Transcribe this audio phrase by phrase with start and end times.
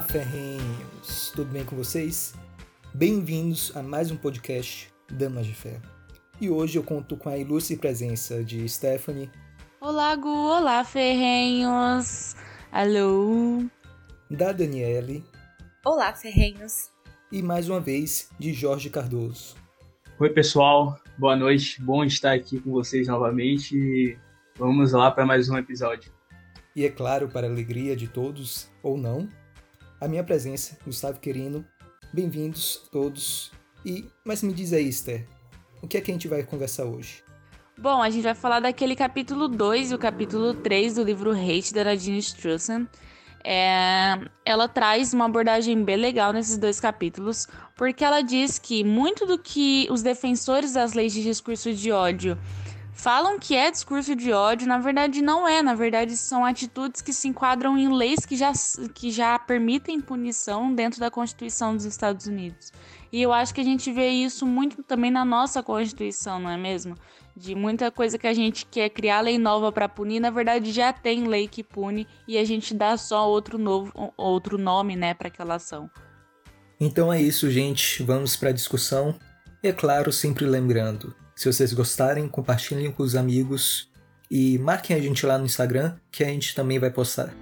[0.00, 1.30] Olá, ferrenhos!
[1.36, 2.34] Tudo bem com vocês?
[2.94, 5.78] Bem-vindos a mais um podcast Damas de Fé.
[6.40, 9.30] E hoje eu conto com a ilustre presença de Stephanie.
[9.78, 10.26] Olá, Gu!
[10.26, 12.34] Olá, ferrenhos!
[12.72, 13.62] Alô!
[14.30, 15.22] Da Daniele.
[15.84, 16.90] Olá, ferrenhos!
[17.30, 19.54] E mais uma vez de Jorge Cardoso.
[20.18, 20.98] Oi, pessoal!
[21.18, 24.18] Boa noite, bom estar aqui com vocês novamente.
[24.56, 26.10] Vamos lá para mais um episódio.
[26.74, 29.28] E é claro, para a alegria de todos, ou não,
[30.00, 31.64] a minha presença, Gustavo Querino.
[32.12, 33.52] Bem-vindos todos.
[33.84, 35.26] E, mas me diz aí, Esther,
[35.82, 37.22] o que é que a gente vai conversar hoje?
[37.78, 41.74] Bom, a gente vai falar daquele capítulo 2 e o capítulo 3 do livro Hate
[41.74, 42.88] da Nadine Strussen.
[43.44, 49.24] É, ela traz uma abordagem bem legal nesses dois capítulos, porque ela diz que muito
[49.26, 52.38] do que os defensores das leis de discurso de ódio
[53.00, 57.12] falam que é discurso de ódio, na verdade não é, na verdade são atitudes que
[57.12, 58.52] se enquadram em leis que já,
[58.94, 62.70] que já permitem punição dentro da Constituição dos Estados Unidos.
[63.10, 66.56] E eu acho que a gente vê isso muito também na nossa Constituição, não é
[66.56, 66.94] mesmo?
[67.34, 70.92] De muita coisa que a gente quer criar lei nova para punir, na verdade já
[70.92, 75.28] tem lei que pune e a gente dá só outro novo outro nome, né, para
[75.28, 75.90] aquela ação.
[76.78, 78.02] Então é isso, gente.
[78.02, 79.18] Vamos para a discussão.
[79.62, 83.88] E é claro, sempre lembrando, se vocês gostarem, compartilhem com os amigos
[84.30, 87.34] e marquem a gente lá no Instagram, que a gente também vai postar.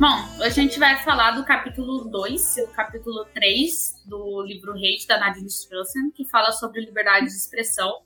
[0.00, 5.08] Bom, a gente vai falar do capítulo 2 e o capítulo 3 do livro Hate,
[5.08, 8.02] da Nadine Strussen, que fala sobre liberdade de expressão.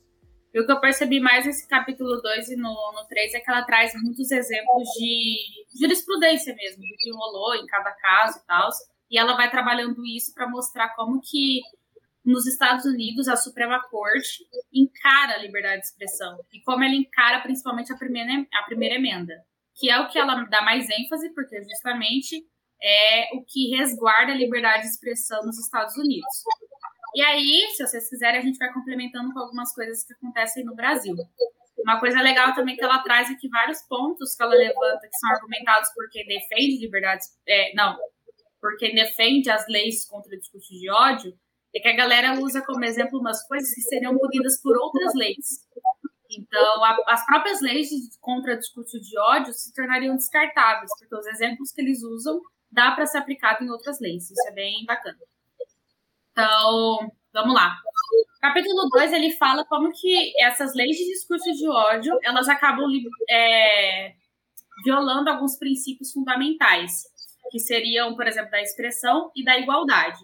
[0.54, 3.50] E o que eu percebi mais nesse capítulo 2 e no, no 3 é que
[3.50, 5.36] ela traz muitos exemplos de
[5.78, 8.70] jurisprudência mesmo, do que rolou em cada caso e tal.
[9.10, 11.60] E ela vai trabalhando isso para mostrar como que
[12.24, 17.40] nos Estados Unidos a Suprema Corte encara a liberdade de expressão e como ela encara
[17.42, 19.44] principalmente a primeira, a primeira emenda
[19.74, 22.44] que é o que ela dá mais ênfase, porque justamente
[22.82, 26.44] é o que resguarda a liberdade de expressão nos Estados Unidos.
[27.14, 30.74] E aí, se vocês quiserem, a gente vai complementando com algumas coisas que acontecem no
[30.74, 31.14] Brasil.
[31.78, 35.30] Uma coisa legal também que ela traz aqui vários pontos que ela levanta que são
[35.30, 37.96] argumentados por quem defende liberdade, é, não,
[38.60, 41.36] por quem defende as leis contra o discurso de ódio,
[41.74, 45.66] é que a galera usa como exemplo umas coisas que seriam punidas por outras leis.
[46.38, 51.72] Então, a, as próprias leis contra discurso de ódio se tornariam descartáveis, porque os exemplos
[51.72, 54.30] que eles usam dá para ser aplicado em outras leis.
[54.30, 55.18] Isso é bem bacana.
[56.30, 57.76] Então, vamos lá.
[58.40, 62.90] Capítulo 2, ele fala como que essas leis de discurso de ódio, elas acabam
[63.30, 64.14] é,
[64.84, 67.04] violando alguns princípios fundamentais,
[67.50, 70.18] que seriam, por exemplo, da expressão e da igualdade.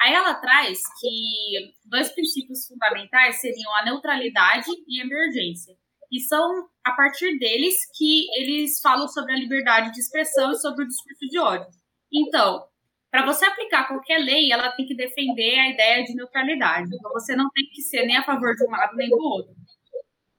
[0.00, 5.74] Aí ela traz que dois princípios fundamentais seriam a neutralidade e a emergência.
[6.10, 10.84] E são a partir deles que eles falam sobre a liberdade de expressão e sobre
[10.84, 11.68] o discurso de ódio.
[12.10, 12.64] Então,
[13.10, 16.88] para você aplicar qualquer lei, ela tem que defender a ideia de neutralidade.
[16.94, 19.54] Então, você não tem que ser nem a favor de um lado nem do outro.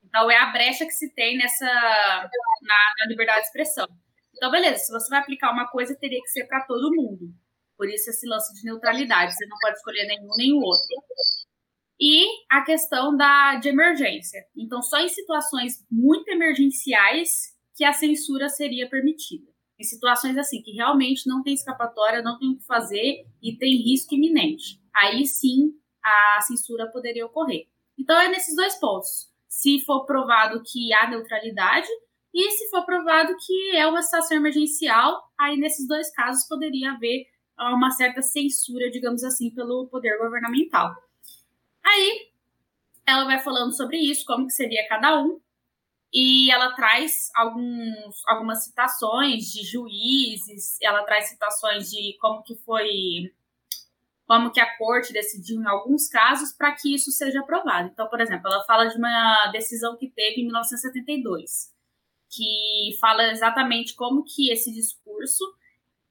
[0.03, 3.87] Então, é a brecha que se tem nessa na, na liberdade de expressão.
[4.35, 7.31] Então, beleza, se você vai aplicar uma coisa, teria que ser para todo mundo.
[7.81, 10.87] Por isso esse lance de neutralidade, você não pode escolher nenhum nem o outro.
[11.99, 14.39] E a questão da, de emergência.
[14.55, 19.47] Então, só em situações muito emergenciais que a censura seria permitida.
[19.79, 23.77] Em situações assim, que realmente não tem escapatória, não tem o que fazer e tem
[23.77, 24.79] risco iminente.
[24.95, 25.71] Aí sim
[26.05, 27.65] a censura poderia ocorrer.
[27.97, 29.27] Então, é nesses dois pontos.
[29.49, 31.89] Se for provado que há neutralidade
[32.31, 37.30] e se for provado que é uma situação emergencial, aí nesses dois casos poderia haver
[37.69, 40.95] uma certa censura, digamos assim, pelo poder governamental.
[41.83, 42.31] Aí
[43.05, 45.39] ela vai falando sobre isso, como que seria cada um,
[46.13, 53.33] e ela traz alguns, algumas citações de juízes, ela traz citações de como que foi,
[54.27, 57.89] como que a corte decidiu em alguns casos para que isso seja aprovado.
[57.93, 61.73] Então, por exemplo, ela fala de uma decisão que teve em 1972,
[62.29, 65.45] que fala exatamente como que esse discurso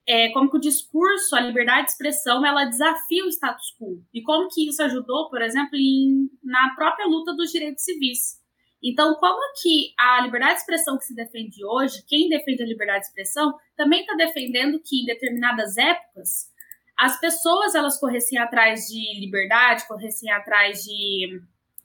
[0.07, 4.03] é, como que o discurso, a liberdade de expressão, ela desafia o status quo.
[4.13, 8.41] E como que isso ajudou, por exemplo, em, na própria luta dos direitos civis.
[8.83, 13.01] Então, como que a liberdade de expressão que se defende hoje, quem defende a liberdade
[13.01, 16.49] de expressão, também está defendendo que em determinadas épocas
[16.97, 21.41] as pessoas elas corressem atrás de liberdade, corressem atrás de,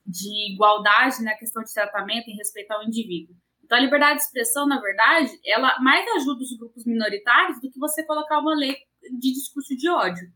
[0.07, 3.37] de igualdade na questão de tratamento em respeito ao indivíduo.
[3.67, 7.81] Então, a liberdade de expressão, na verdade, ela mais ajuda os grupos minoritários do que
[7.81, 8.77] você colocar uma lei
[9.19, 10.29] de discurso de ódio.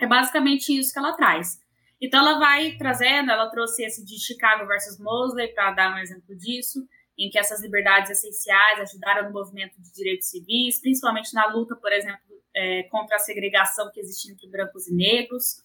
[0.00, 1.60] É basicamente isso que ela traz.
[2.00, 6.36] Então, ela vai trazendo, ela trouxe esse de Chicago versus Mosley para dar um exemplo
[6.36, 6.84] disso,
[7.16, 11.92] em que essas liberdades essenciais ajudaram no movimento de direitos civis, principalmente na luta, por
[11.92, 15.62] exemplo, é, contra a segregação que existia entre brancos e negros.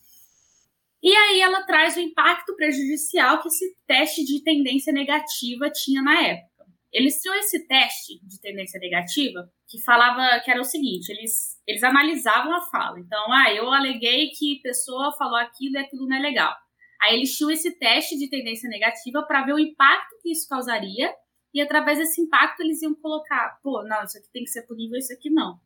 [1.01, 6.21] E aí ela traz o impacto prejudicial que esse teste de tendência negativa tinha na
[6.21, 6.56] época.
[6.91, 11.83] Eles tinham esse teste de tendência negativa que falava que era o seguinte: eles, eles
[11.83, 12.99] analisavam a fala.
[12.99, 16.55] Então, ah, eu aleguei que pessoa falou aquilo e aquilo não é legal.
[17.01, 21.13] Aí eles tinham esse teste de tendência negativa para ver o impacto que isso causaria,
[21.53, 24.97] e através desse impacto eles iam colocar, pô, não, isso aqui tem que ser punível,
[24.97, 25.59] isso aqui não.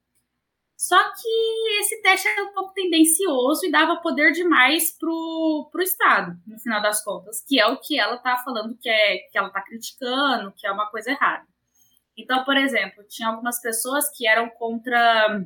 [0.82, 6.36] Só que esse teste era um pouco tendencioso e dava poder demais pro, pro Estado,
[6.48, 9.52] no final das contas, que é o que ela tá falando que, é, que ela
[9.52, 11.46] tá criticando, que é uma coisa errada.
[12.18, 15.46] Então, por exemplo, tinha algumas pessoas que eram contra,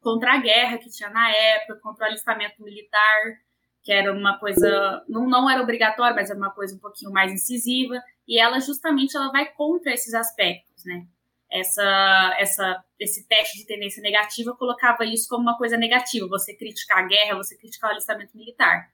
[0.00, 3.22] contra a guerra que tinha na época, contra o alistamento militar,
[3.80, 7.30] que era uma coisa, não, não era obrigatório, mas era uma coisa um pouquinho mais
[7.30, 11.06] incisiva, e ela justamente ela vai contra esses aspectos, né?
[11.54, 16.98] Essa, essa, esse teste de tendência negativa colocava isso como uma coisa negativa, você criticar
[16.98, 18.90] a guerra, você criticar o alistamento militar.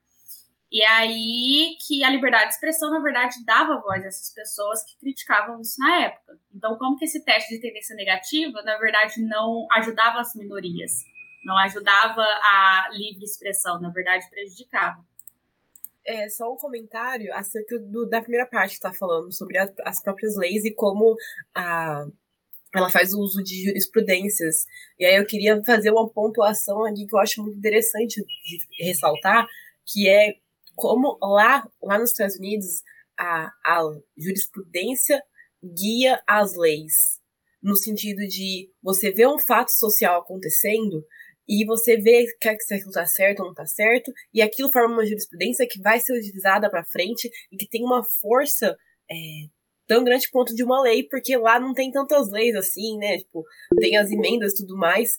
[0.71, 4.97] E aí que a liberdade de expressão, na verdade, dava voz a essas pessoas que
[4.99, 6.39] criticavam isso na época.
[6.55, 10.93] Então, como que esse teste de tendência negativa, na verdade, não ajudava as minorias,
[11.43, 15.03] não ajudava a livre expressão, na verdade, prejudicava.
[16.05, 20.03] É, só um comentário acerca do, da primeira parte que está falando, sobre a, as
[20.03, 21.17] próprias leis e como
[21.55, 22.07] a,
[22.75, 24.67] ela faz o uso de jurisprudências.
[24.99, 29.47] E aí eu queria fazer uma pontuação aqui que eu acho muito interessante de ressaltar,
[29.87, 30.35] que é
[30.77, 32.83] como lá, lá nos Estados Unidos
[33.19, 33.83] a, a
[34.17, 35.21] jurisprudência
[35.63, 37.21] guia as leis.
[37.63, 41.05] No sentido de você ver um fato social acontecendo
[41.47, 45.05] e você vê que aquilo está certo ou não está certo, e aquilo forma uma
[45.05, 48.79] jurisprudência que vai ser utilizada para frente e que tem uma força
[49.11, 49.15] é,
[49.91, 53.19] tão grande quanto de uma lei, porque lá não tem tantas leis assim, né?
[53.19, 53.45] Tipo,
[53.81, 55.19] tem as emendas e tudo mais.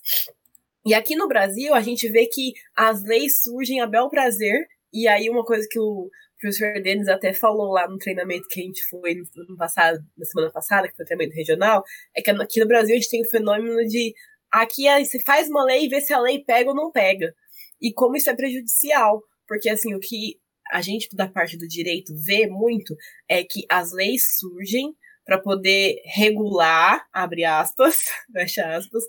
[0.86, 5.10] E aqui no Brasil, a gente vê que as leis surgem a bel prazer, e
[5.10, 6.10] aí uma coisa que o
[6.40, 9.16] professor Denis até falou lá no treinamento que a gente foi
[9.50, 11.84] no passado, na semana passada, que foi o treinamento regional,
[12.16, 14.14] é que aqui no Brasil a gente tem o fenômeno de
[14.50, 17.34] aqui você faz uma lei e vê se a lei pega ou não pega.
[17.82, 20.40] E como isso é prejudicial, porque assim, o que
[20.72, 22.96] a gente da parte do direito vê muito
[23.28, 27.96] é que as leis surgem para poder regular, abre aspas,
[28.34, 29.04] fecha aspas,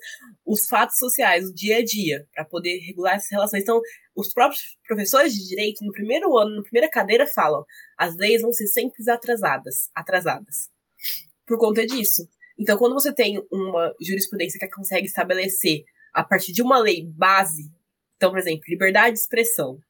[0.45, 3.63] os fatos sociais, o dia a dia, para poder regular essas relações.
[3.63, 3.81] Então,
[4.15, 7.65] os próprios professores de direito, no primeiro ano, na primeira cadeira, falam:
[7.97, 10.71] as leis vão ser sempre atrasadas, atrasadas.
[11.47, 12.29] Por conta disso.
[12.59, 17.71] Então, quando você tem uma jurisprudência que consegue estabelecer, a partir de uma lei base,
[18.17, 19.81] então, por exemplo, liberdade de expressão,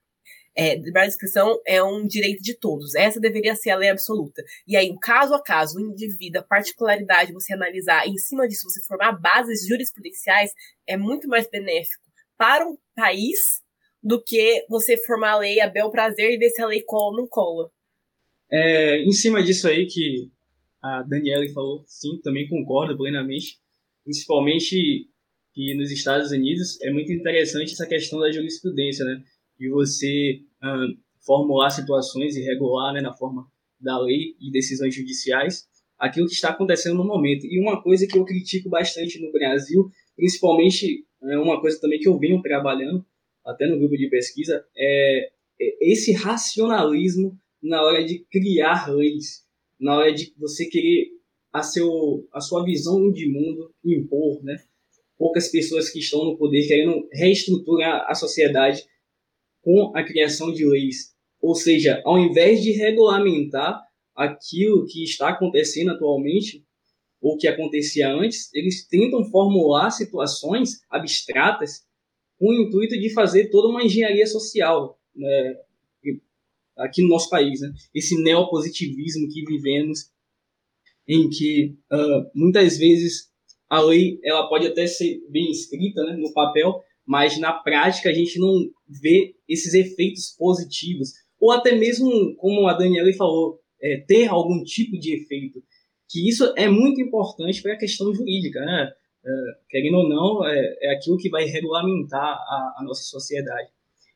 [0.54, 2.94] é, liberdade de expressão é um direito de todos.
[2.94, 4.42] Essa deveria ser a lei absoluta.
[4.66, 8.82] E aí, caso a caso, o indivíduo, a particularidade, você analisar, em cima disso, você
[8.82, 10.52] formar bases jurisprudenciais,
[10.86, 12.04] é muito mais benéfico
[12.36, 13.62] para um país
[14.02, 17.12] do que você formar a lei a bel prazer e ver se a lei cola
[17.12, 17.70] ou não cola.
[18.50, 20.30] É, em cima disso aí que
[20.82, 23.58] a Daniela falou, sim, também concordo plenamente.
[24.04, 25.08] Principalmente
[25.54, 29.22] que nos Estados Unidos é muito interessante essa questão da jurisprudência, né?
[29.62, 33.46] De você uh, formular situações e regular, né, na forma
[33.78, 37.46] da lei e decisões judiciais, aquilo que está acontecendo no momento.
[37.46, 42.08] E uma coisa que eu critico bastante no Brasil, principalmente é uma coisa também que
[42.08, 43.06] eu venho trabalhando,
[43.46, 49.44] até no grupo de pesquisa, é, é esse racionalismo na hora de criar leis,
[49.78, 51.06] na hora de você querer
[51.52, 54.60] a, seu, a sua visão de mundo impor, né?
[55.16, 58.84] Poucas pessoas que estão no poder querendo reestruturar a sociedade
[59.62, 61.14] com a criação de leis.
[61.40, 63.80] Ou seja, ao invés de regulamentar
[64.14, 66.64] aquilo que está acontecendo atualmente,
[67.20, 71.84] ou que acontecia antes, eles tentam formular situações abstratas
[72.38, 75.54] com o intuito de fazer toda uma engenharia social né,
[76.76, 77.60] aqui no nosso país.
[77.60, 77.72] Né?
[77.94, 80.10] Esse neopositivismo que vivemos,
[81.06, 83.30] em que uh, muitas vezes
[83.68, 88.12] a lei ela pode até ser bem escrita né, no papel, mas na prática a
[88.12, 88.54] gente não
[88.88, 94.98] vê esses efeitos positivos, ou até mesmo, como a Daniela falou, é, ter algum tipo
[94.98, 95.62] de efeito,
[96.08, 98.92] que isso é muito importante para a questão jurídica, né?
[99.24, 99.30] É,
[99.70, 103.70] querendo ou não, é, é aquilo que vai regulamentar a, a, nossa sociedade.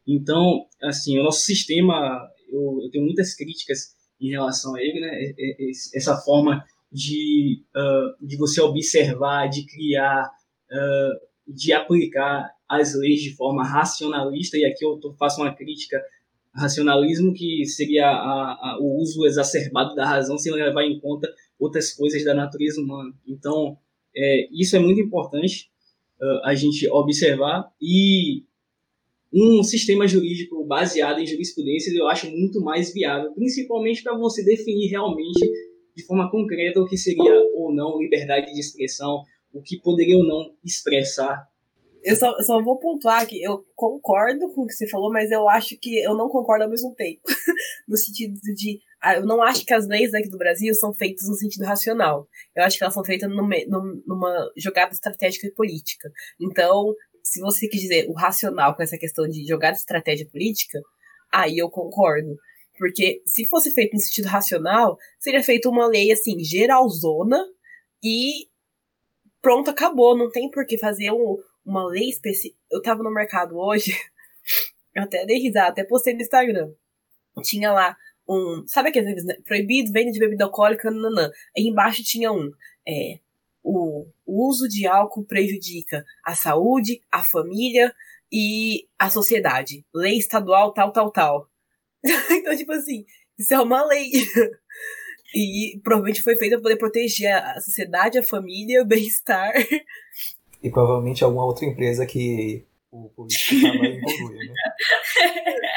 [0.06, 5.34] Então, assim, o nosso sistema, eu, eu tenho muitas críticas em relação a ele, né?
[5.94, 10.30] Essa forma de, uh, de você observar, de criar,
[10.70, 16.02] uh, de aplicar as leis de forma racionalista, e aqui eu faço uma crítica
[16.56, 21.92] racionalismo que seria a, a, o uso exacerbado da razão sem levar em conta outras
[21.92, 23.14] coisas da natureza humana.
[23.26, 23.76] Então,
[24.16, 25.70] é, isso é muito importante
[26.20, 28.44] uh, a gente observar e
[29.32, 34.88] um sistema jurídico baseado em jurisprudência eu acho muito mais viável, principalmente para você definir
[34.88, 35.40] realmente
[35.94, 40.24] de forma concreta o que seria ou não liberdade de expressão, o que poderia ou
[40.24, 41.46] não expressar
[42.06, 45.48] eu só, só vou pontuar que eu concordo com o que você falou, mas eu
[45.48, 47.20] acho que eu não concordo ao mesmo tempo.
[47.88, 48.80] no sentido de.
[49.02, 52.28] Ah, eu não acho que as leis aqui do Brasil são feitas no sentido racional.
[52.54, 53.56] Eu acho que elas são feitas numa,
[54.06, 56.08] numa jogada estratégica e política.
[56.40, 56.94] Então,
[57.24, 60.78] se você quer dizer o racional com essa questão de jogada estratégia política,
[61.32, 62.36] aí eu concordo.
[62.78, 67.44] Porque se fosse feito no sentido racional, seria feita uma lei assim, geralzona
[68.00, 68.46] e
[69.42, 70.16] pronto, acabou.
[70.16, 71.36] Não tem por que fazer um,
[71.66, 72.56] uma lei específica.
[72.70, 73.92] Eu tava no mercado hoje,
[74.94, 76.72] eu até dei risada, até postei no Instagram.
[77.42, 77.96] Tinha lá
[78.28, 78.64] um.
[78.66, 79.34] Sabe aqueles né?
[79.44, 81.30] proibido, venda de bebida alcoólica, nananã.
[81.56, 82.50] Aí embaixo tinha um.
[82.88, 83.18] É,
[83.62, 87.92] o, o uso de álcool prejudica a saúde, a família
[88.32, 89.84] e a sociedade.
[89.92, 91.50] Lei estadual, tal, tal, tal.
[92.30, 93.04] então, tipo assim,
[93.36, 94.10] isso é uma lei.
[95.34, 99.52] e provavelmente foi feita para poder proteger a sociedade, a família, o bem-estar
[100.62, 104.54] e provavelmente alguma outra empresa que o político trabalha em né?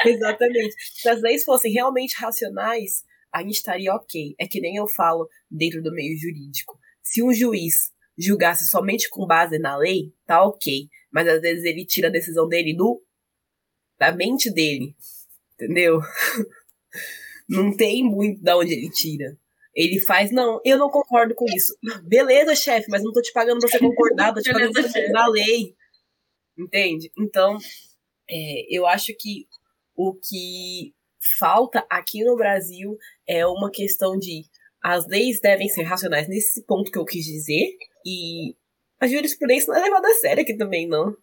[0.06, 0.74] Exatamente.
[0.94, 4.34] Se as leis fossem realmente racionais, a gente estaria ok.
[4.38, 6.78] É que nem eu falo dentro do meio jurídico.
[7.02, 10.88] Se um juiz julgasse somente com base na lei, tá ok.
[11.10, 13.02] Mas às vezes ele tira a decisão dele do
[13.98, 14.94] da mente dele.
[15.54, 16.00] Entendeu?
[17.48, 19.36] Não tem muito da onde ele tira.
[19.74, 21.76] Ele faz, não, eu não concordo com isso.
[22.02, 25.08] Beleza, chefe, mas não tô te pagando pra você concordar, tô te pagando pra você
[25.12, 25.74] da lei.
[26.58, 27.10] Entende?
[27.18, 27.56] Então,
[28.28, 29.46] é, eu acho que
[29.96, 30.94] o que
[31.38, 32.96] falta aqui no Brasil
[33.26, 34.44] é uma questão de
[34.82, 38.56] as leis devem ser racionais nesse ponto que eu quis dizer, e
[38.98, 41.14] a jurisprudência não é levada a sério aqui também, não.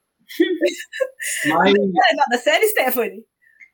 [1.47, 1.73] Mas...
[1.73, 3.25] é levada a sério, Stephanie?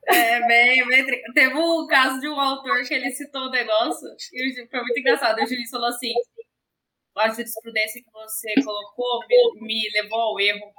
[0.07, 1.05] É, bem, bem.
[1.33, 5.41] Teve um caso de um autor que ele citou um negócio e foi muito engraçado.
[5.41, 6.13] O juiz falou assim:
[7.17, 10.73] a jurisprudência que você colocou me, me levou ao erro.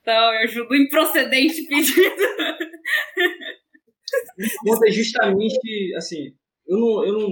[0.00, 2.14] Então, eu julgo improcedente pedido.
[4.64, 6.36] Conta justamente, assim,
[6.66, 7.28] eu não, eu não,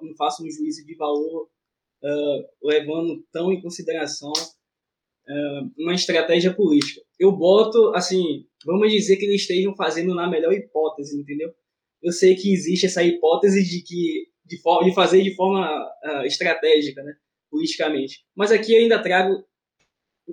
[0.00, 1.48] não faço um juízo de valor
[2.02, 4.32] uh, levando tão em consideração
[5.78, 7.00] uma estratégia política.
[7.18, 11.52] Eu boto, assim, vamos dizer que eles estejam fazendo na melhor hipótese, entendeu?
[12.02, 15.66] Eu sei que existe essa hipótese de que de, forma, de fazer de forma
[16.04, 17.14] uh, estratégica, né,
[17.50, 18.24] politicamente.
[18.36, 19.44] Mas aqui eu ainda trago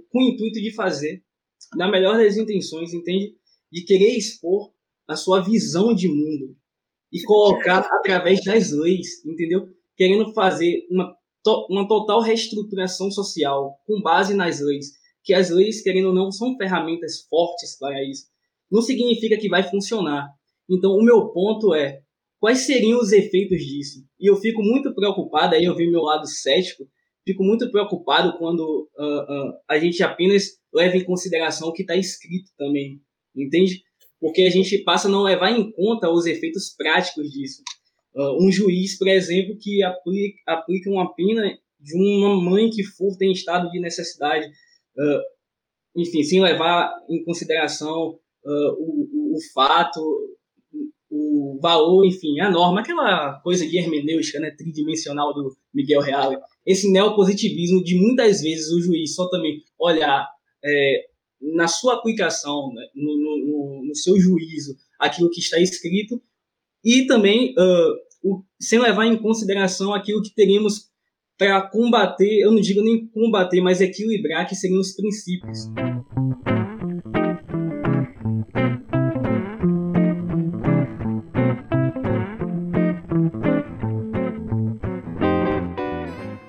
[0.10, 1.24] com o intuito de fazer
[1.76, 3.36] na melhor das intenções, entende?
[3.72, 4.72] De querer expor
[5.08, 6.56] a sua visão de mundo
[7.12, 9.68] e colocar através das leis, entendeu?
[9.96, 15.82] Querendo fazer uma, to uma total reestruturação social com base nas leis que as leis,
[15.82, 18.26] querendo ou não, são ferramentas fortes para isso.
[18.70, 20.30] Não significa que vai funcionar.
[20.70, 22.02] Então, o meu ponto é,
[22.40, 24.06] quais seriam os efeitos disso?
[24.20, 26.86] E eu fico muito preocupado, aí eu vi meu lado cético,
[27.26, 31.96] fico muito preocupado quando uh, uh, a gente apenas leva em consideração o que está
[31.96, 33.00] escrito também,
[33.36, 33.82] entende?
[34.20, 37.62] Porque a gente passa a não levar em conta os efeitos práticos disso.
[38.16, 43.32] Uh, um juiz, por exemplo, que aplica, uma pena de uma mãe que furta em
[43.32, 45.22] estado de necessidade, uh,
[46.02, 50.00] enfim, sem levar em consideração uh, o, o, o, fato,
[51.10, 56.38] o, o valor, enfim, a norma, aquela coisa de hermenêutica né, tridimensional do Miguel Reale.
[56.66, 60.28] Esse neopositivismo de muitas vezes o juiz só também olhar
[60.64, 61.06] é,
[61.56, 66.22] na sua aplicação, né, no, no, no, seu juízo, aquilo que está escrito
[66.84, 70.92] e também uh, o, sem levar em consideração aquilo que teríamos
[71.38, 75.70] para combater, eu não digo nem combater, mas equilibrar, que seriam os princípios.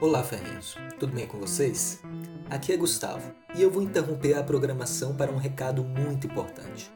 [0.00, 0.76] Olá, ferrinhos.
[0.98, 2.02] Tudo bem com vocês?
[2.50, 6.90] Aqui é Gustavo e eu vou interromper a programação para um recado muito importante.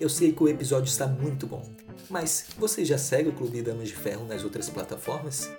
[0.00, 1.62] Eu sei que o episódio está muito bom,
[2.08, 5.50] mas você já segue o Clube Damas de Ferro nas outras plataformas?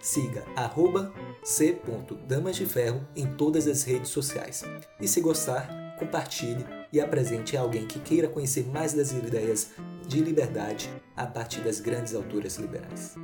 [0.00, 1.12] siga arroba
[2.56, 2.66] de
[3.16, 4.64] em todas as redes sociais.
[5.00, 9.70] E se gostar, compartilhe e apresente a alguém que queira conhecer mais das ideias
[10.06, 13.14] de liberdade a partir das grandes autoras liberais.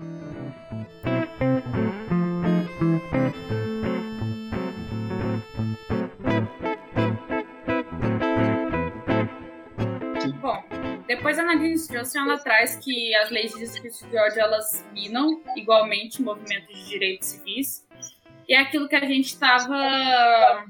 [11.25, 15.43] Depois a Nadine Strossen ela traz que as leis de discurso de ódio elas minam
[15.57, 17.89] igualmente movimentos de direitos civis.
[18.47, 20.67] E é aquilo que a gente estava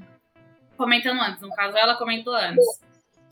[0.77, 2.65] comentando antes, no caso ela comentou antes,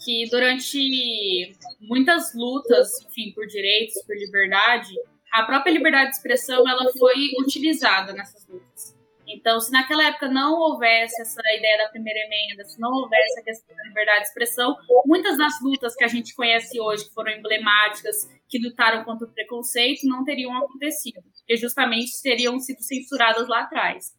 [0.03, 4.93] que durante muitas lutas, enfim, por direitos, por liberdade,
[5.31, 8.92] a própria liberdade de expressão ela foi utilizada nessas lutas.
[9.27, 13.43] Então, se naquela época não houvesse essa ideia da primeira emenda, se não houvesse a
[13.43, 14.75] questão da liberdade de expressão,
[15.05, 19.31] muitas das lutas que a gente conhece hoje, que foram emblemáticas, que lutaram contra o
[19.31, 24.13] preconceito, não teriam acontecido, porque justamente teriam sido censuradas lá atrás.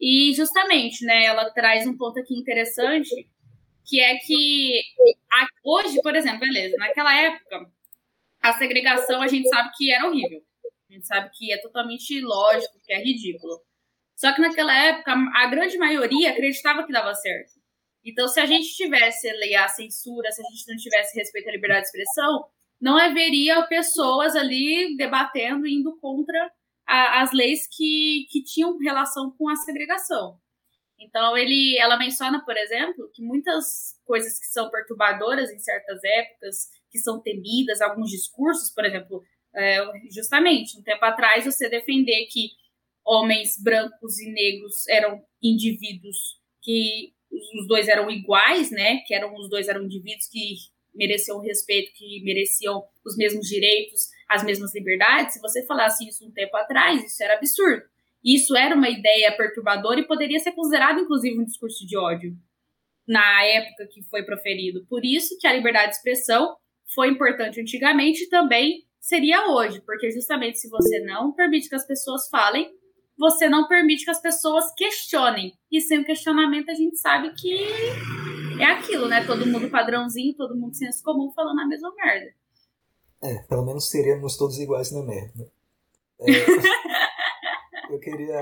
[0.00, 3.28] E justamente, né, ela traz um ponto aqui interessante,
[3.86, 4.80] que é que
[5.64, 7.70] hoje, por exemplo, beleza, naquela época,
[8.42, 10.42] a segregação a gente sabe que era horrível.
[10.88, 13.60] A gente sabe que é totalmente lógico, que é ridículo.
[14.20, 17.52] Só que naquela época, a grande maioria acreditava que dava certo.
[18.04, 21.84] Então, se a gente tivesse a censura, se a gente não tivesse respeito à liberdade
[21.84, 22.44] de expressão,
[22.78, 26.52] não haveria pessoas ali debatendo, indo contra
[26.86, 30.38] a, as leis que, que tinham relação com a segregação.
[30.98, 36.68] Então, ele, ela menciona, por exemplo, que muitas coisas que são perturbadoras em certas épocas,
[36.90, 39.22] que são temidas, alguns discursos, por exemplo,
[39.54, 39.78] é,
[40.10, 42.59] justamente, um tempo atrás, você defender que
[43.04, 48.98] homens brancos e negros eram indivíduos que os dois eram iguais, né?
[49.06, 50.54] Que eram os dois eram indivíduos que
[50.94, 55.34] mereciam respeito, que mereciam os mesmos direitos, as mesmas liberdades.
[55.34, 57.82] Se você falasse isso um tempo atrás, isso era absurdo.
[58.22, 62.36] Isso era uma ideia perturbadora e poderia ser considerado, inclusive, um discurso de ódio
[63.06, 64.84] na época que foi proferido.
[64.86, 66.56] Por isso que a liberdade de expressão
[66.94, 71.86] foi importante antigamente e também seria hoje, porque justamente se você não permite que as
[71.86, 72.70] pessoas falem,
[73.20, 75.52] você não permite que as pessoas questionem.
[75.70, 77.54] E sem o questionamento a gente sabe que
[78.58, 79.22] é aquilo, né?
[79.26, 82.32] Todo mundo padrãozinho, todo mundo senso comum falando a mesma merda.
[83.22, 85.46] É, pelo menos seríamos todos iguais na merda.
[86.18, 86.24] É,
[87.92, 88.40] eu queria.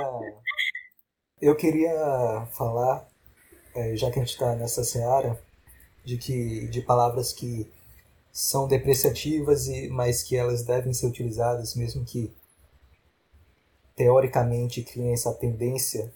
[1.43, 3.09] Eu queria falar,
[3.75, 5.41] é, já que a gente está nessa seara,
[6.05, 7.69] de que de palavras que
[8.31, 12.33] são depreciativas e mas que elas devem ser utilizadas mesmo que
[13.99, 16.15] teoricamente criem essa tendência.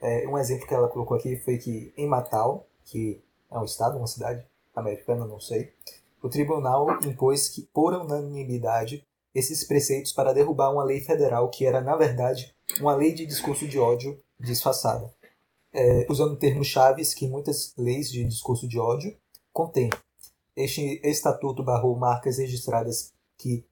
[0.00, 3.98] É, um exemplo que ela colocou aqui foi que em Natal, que é um estado,
[3.98, 4.42] uma cidade
[4.74, 5.70] americana, não sei,
[6.22, 11.82] o tribunal impôs que, por unanimidade, esses preceitos para derrubar uma lei federal que era,
[11.82, 15.12] na verdade, uma lei de discurso de ódio disfarçada,
[15.72, 19.14] é, usando termos chaves que muitas leis de discurso de ódio
[19.52, 19.90] contêm.
[20.56, 23.66] Este estatuto barrou marcas registradas que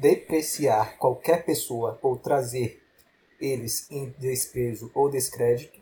[0.00, 2.79] depreciar qualquer pessoa ou trazer
[3.40, 5.78] eles em desprezo ou descrédito.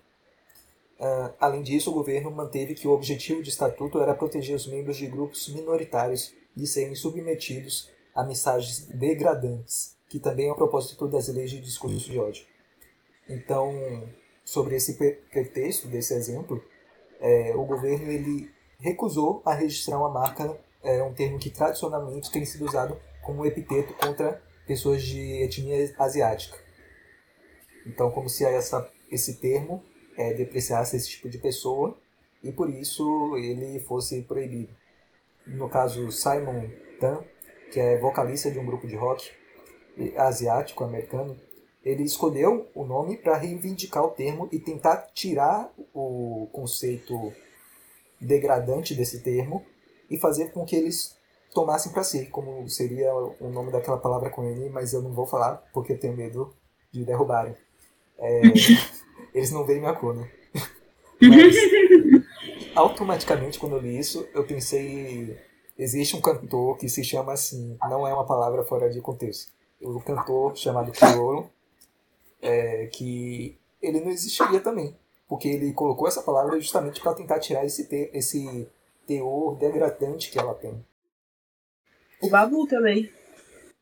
[0.99, 4.97] Uh, além disso, o governo manteve que o objetivo do estatuto era proteger os membros
[4.97, 11.29] de grupos minoritários de serem submetidos a mensagens degradantes, que também é o propósito das
[11.29, 12.45] leis de discurso de ódio.
[13.29, 13.73] Então,
[14.45, 14.95] sobre esse
[15.31, 16.61] pretexto desse exemplo,
[17.21, 22.45] é, o governo ele recusou a registrar uma marca, é, um termo que tradicionalmente tem
[22.45, 26.68] sido usado como epiteto contra pessoas de etnia asiática.
[27.89, 29.83] Então, como se essa, esse termo
[30.17, 31.97] é, depreciasse esse tipo de pessoa
[32.43, 34.73] e por isso ele fosse proibido.
[35.47, 36.69] No caso, Simon
[37.01, 37.25] Tan,
[37.73, 39.31] que é vocalista de um grupo de rock
[40.17, 41.37] asiático, americano,
[41.85, 47.33] ele escolheu o nome para reivindicar o termo e tentar tirar o conceito
[48.21, 49.65] degradante desse termo
[50.11, 51.17] e fazer com que eles
[51.55, 55.27] tomassem para si, como seria o nome daquela palavra com ele, mas eu não vou
[55.27, 56.55] falar porque eu tenho medo
[56.93, 57.55] de derrubarem.
[58.19, 58.43] É,
[59.35, 60.29] eles não veem minha cor, né?
[61.21, 61.55] Mas,
[62.75, 65.39] automaticamente, quando eu li isso, eu pensei.
[65.79, 69.53] Existe um cantor que se chama assim, não é uma palavra fora de contexto.
[69.81, 71.49] O cantor chamado Criolo,
[72.43, 74.97] é, que ele não existiria também.
[75.29, 78.67] Porque ele colocou essa palavra justamente para tentar tirar esse, te, esse
[79.07, 80.85] teor degradante que ela tem.
[82.21, 83.09] O Babu também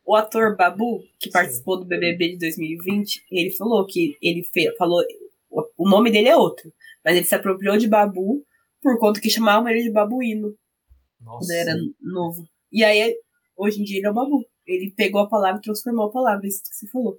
[0.07, 1.83] o ator Babu, que participou Sim.
[1.83, 5.03] do BBB de 2020, ele falou que ele fez, falou
[5.77, 6.71] o nome dele é outro,
[7.03, 8.41] mas ele se apropriou de Babu
[8.81, 10.55] por conta que chamavam ele de Babuíno
[11.19, 11.39] Nossa.
[11.39, 12.47] quando era novo.
[12.71, 13.17] E aí,
[13.57, 14.45] hoje em dia, ele é o Babu.
[14.65, 17.17] Ele pegou a palavra e transformou a palavra, isso que você falou.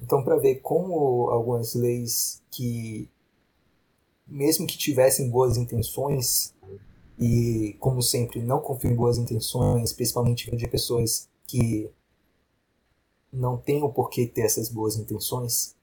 [0.00, 3.08] Então, para ver como algumas leis que,
[4.26, 6.54] mesmo que tivessem boas intenções,
[7.18, 11.90] e como sempre, não confiam em boas intenções, principalmente de pessoas que
[13.32, 15.74] não têm o porquê ter essas boas intenções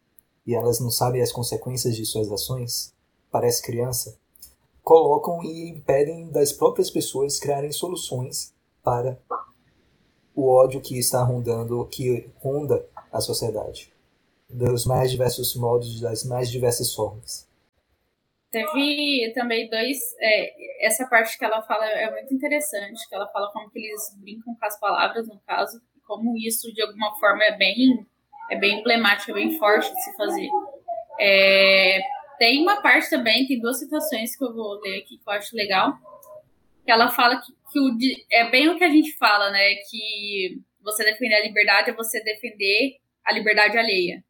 [0.46, 2.94] e elas não sabem as consequências de suas ações,
[3.32, 4.16] parece criança,
[4.84, 9.20] colocam e impedem das próprias pessoas criarem soluções para
[10.36, 13.92] o ódio que está rondando, que ronda a sociedade,
[14.48, 17.48] dos mais diversos modos, das mais diversas formas.
[18.56, 19.98] Teve também dois.
[20.18, 24.18] É, essa parte que ela fala é muito interessante, que ela fala como que eles
[24.22, 28.08] brincam com as palavras, no caso, como isso de alguma forma é bem,
[28.50, 30.48] é bem emblemático, é bem forte de se fazer.
[31.20, 32.00] É,
[32.40, 35.54] tem uma parte também, tem duas citações que eu vou ler aqui que eu acho
[35.54, 35.94] legal,
[36.86, 37.98] que ela fala que, que o,
[38.32, 39.76] é bem o que a gente fala, né?
[39.90, 44.24] Que você defender a liberdade é você defender a liberdade alheia.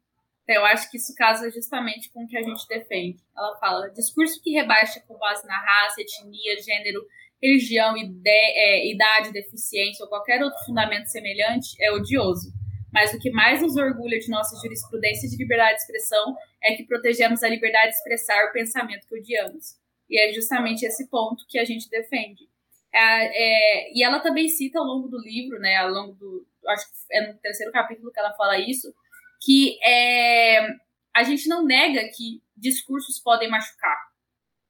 [0.48, 3.18] Então, eu acho que isso casa justamente com o que a gente defende.
[3.36, 7.04] Ela fala: discurso que rebaixa com base na raça, etnia, gênero,
[7.42, 12.52] religião, ide é, idade, deficiência ou qualquer outro fundamento semelhante é odioso.
[12.92, 16.84] Mas o que mais nos orgulha de nossa jurisprudência de liberdade de expressão é que
[16.84, 19.74] protegemos a liberdade de expressar o pensamento que odiamos.
[20.08, 22.48] E é justamente esse ponto que a gente defende.
[22.94, 26.86] É, é, e ela também cita ao longo do livro, né, ao longo do, acho
[26.86, 28.94] que é no terceiro capítulo que ela fala isso,
[29.40, 30.68] que é,
[31.14, 33.96] a gente não nega que discursos podem machucar,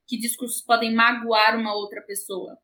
[0.07, 2.59] que discursos podem magoar uma outra pessoa.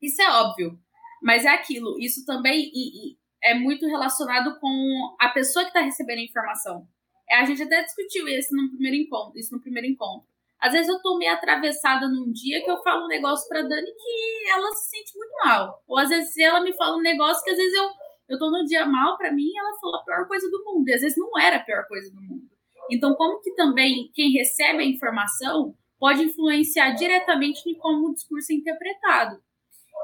[0.00, 0.78] Isso é óbvio,
[1.22, 1.98] mas é aquilo.
[1.98, 6.88] Isso também e, e é muito relacionado com a pessoa que está recebendo a informação.
[7.28, 10.26] É, a gente até discutiu isso no primeiro encontro, isso no primeiro encontro.
[10.60, 13.86] Às vezes eu tô meio atravessada num dia que eu falo um negócio pra Dani
[13.86, 15.82] que ela se sente muito mal.
[15.86, 17.90] Ou às vezes ela me fala um negócio que às vezes eu,
[18.28, 20.88] eu tô num dia mal pra mim ela falou a pior coisa do mundo.
[20.88, 22.48] E às vezes não era a pior coisa do mundo.
[22.90, 28.52] Então, como que também quem recebe a informação pode influenciar diretamente em como o discurso
[28.52, 29.42] é interpretado.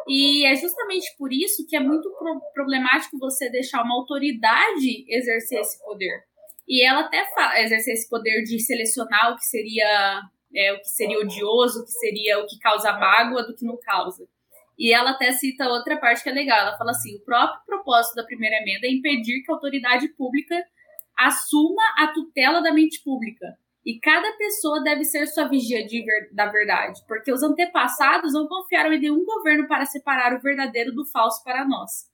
[0.08, 5.60] E é justamente por isso que é muito pro problemático você deixar uma autoridade exercer
[5.60, 6.24] esse poder.
[6.66, 7.24] E ela até
[7.62, 10.22] exercer esse poder de selecionar o que seria
[10.54, 13.78] é, o que seria odioso, o que seria o que causa mágoa do que não
[13.78, 14.26] causa.
[14.80, 16.58] E ela até cita outra parte que é legal.
[16.58, 20.56] Ela fala assim: o próprio propósito da primeira emenda é impedir que a autoridade pública
[21.18, 23.58] assuma a tutela da mente pública.
[23.84, 28.92] E cada pessoa deve ser sua vigia ver, da verdade, porque os antepassados não confiaram
[28.92, 32.08] em nenhum governo para separar o verdadeiro do falso para nós.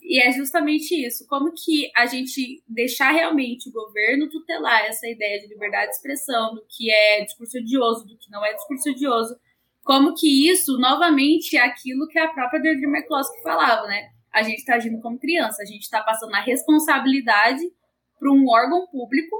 [0.00, 5.40] E é justamente isso, como que a gente deixar realmente o governo tutelar essa ideia
[5.40, 9.36] de liberdade de expressão, do que é discurso odioso, do que não é discurso odioso,
[9.86, 14.10] como que isso, novamente, é aquilo que a própria Deirdre McCloskey falava, né?
[14.32, 17.62] A gente está agindo como criança, a gente está passando a responsabilidade
[18.18, 19.36] para um órgão público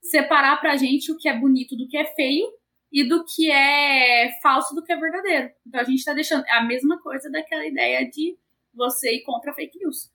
[0.00, 2.46] separar para a gente o que é bonito do que é feio
[2.92, 5.50] e do que é falso do que é verdadeiro.
[5.66, 8.38] Então a gente está deixando a mesma coisa daquela ideia de
[8.72, 10.12] você ir contra fake news.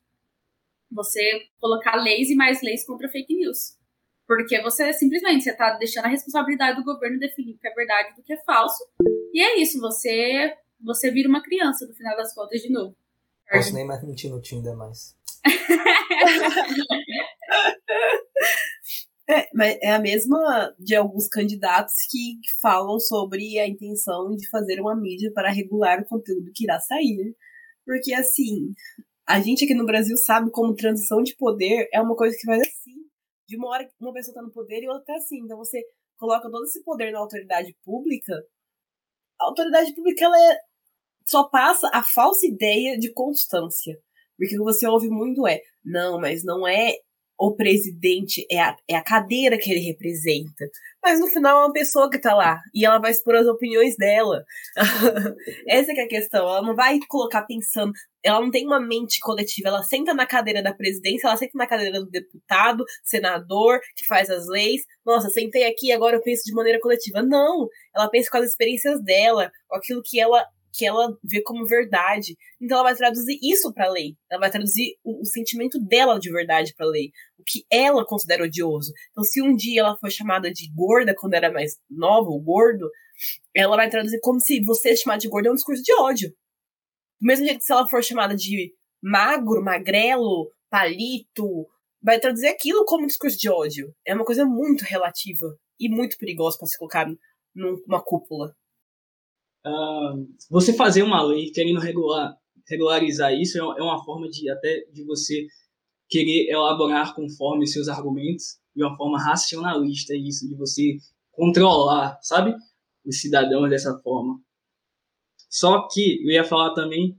[0.94, 1.22] Você
[1.60, 3.78] colocar leis e mais leis contra fake news.
[4.26, 8.22] Porque você simplesmente está deixando a responsabilidade do governo definir o que é verdade e
[8.22, 8.82] o que é falso.
[9.34, 12.96] E é isso, você você vira uma criança no final das contas de novo.
[13.50, 15.16] Posso nem mais mentir no Tinder mais.
[19.26, 24.82] É, mas é a mesma de alguns candidatos que falam sobre a intenção de fazer
[24.82, 27.34] uma mídia para regular o conteúdo que irá sair.
[27.86, 28.74] Porque, assim,
[29.26, 32.60] a gente aqui no Brasil sabe como transição de poder é uma coisa que vai
[32.60, 32.96] assim.
[33.48, 35.40] De uma hora uma pessoa está no poder e outra tá assim.
[35.40, 35.82] Então você
[36.18, 38.34] coloca todo esse poder na autoridade pública.
[39.46, 40.58] Autoridade pública, ela é,
[41.26, 43.98] só passa a falsa ideia de constância.
[44.38, 46.94] Porque o que você ouve muito é, não, mas não é
[47.38, 50.66] o presidente é a, é a cadeira que ele representa.
[51.04, 52.62] Mas no final é uma pessoa que tá lá.
[52.74, 54.44] E ela vai expor as opiniões dela.
[55.68, 56.48] Essa é, a questão.
[56.48, 57.92] Ela não vai colocar pensando.
[58.24, 59.68] Ela não tem uma mente coletiva.
[59.68, 64.30] Ela senta na cadeira da presidência, ela senta na cadeira do deputado, senador, que faz
[64.30, 64.82] as leis.
[65.06, 67.22] Nossa, sentei aqui agora eu penso de maneira coletiva.
[67.22, 67.68] Não!
[67.94, 72.36] Ela pensa com as experiências dela, com aquilo que ela que ela vê como verdade.
[72.60, 74.18] Então ela vai traduzir isso para a lei.
[74.30, 78.06] Ela vai traduzir o, o sentimento dela de verdade para a lei, o que ela
[78.06, 78.92] considera odioso.
[79.12, 82.90] Então se um dia ela foi chamada de gorda quando era mais nova, ou gordo,
[83.56, 86.30] ela vai traduzir como se você chamar de gordo é um discurso de ódio.
[87.22, 91.68] Do mesmo jeito que se ela for chamada de magro, magrelo, palito,
[92.02, 93.94] vai traduzir aquilo como um discurso de ódio.
[94.06, 97.08] É uma coisa muito relativa e muito perigosa para se colocar
[97.56, 98.56] numa cúpula
[100.50, 102.36] você fazer uma lei querendo regular,
[102.68, 105.48] regularizar isso é, é uma forma de até de você
[106.10, 110.98] querer elaborar conforme seus argumentos de uma forma racionalista isso de você
[111.32, 112.54] controlar sabe
[113.06, 114.40] os cidadãos dessa forma.
[115.50, 117.18] Só que eu ia falar também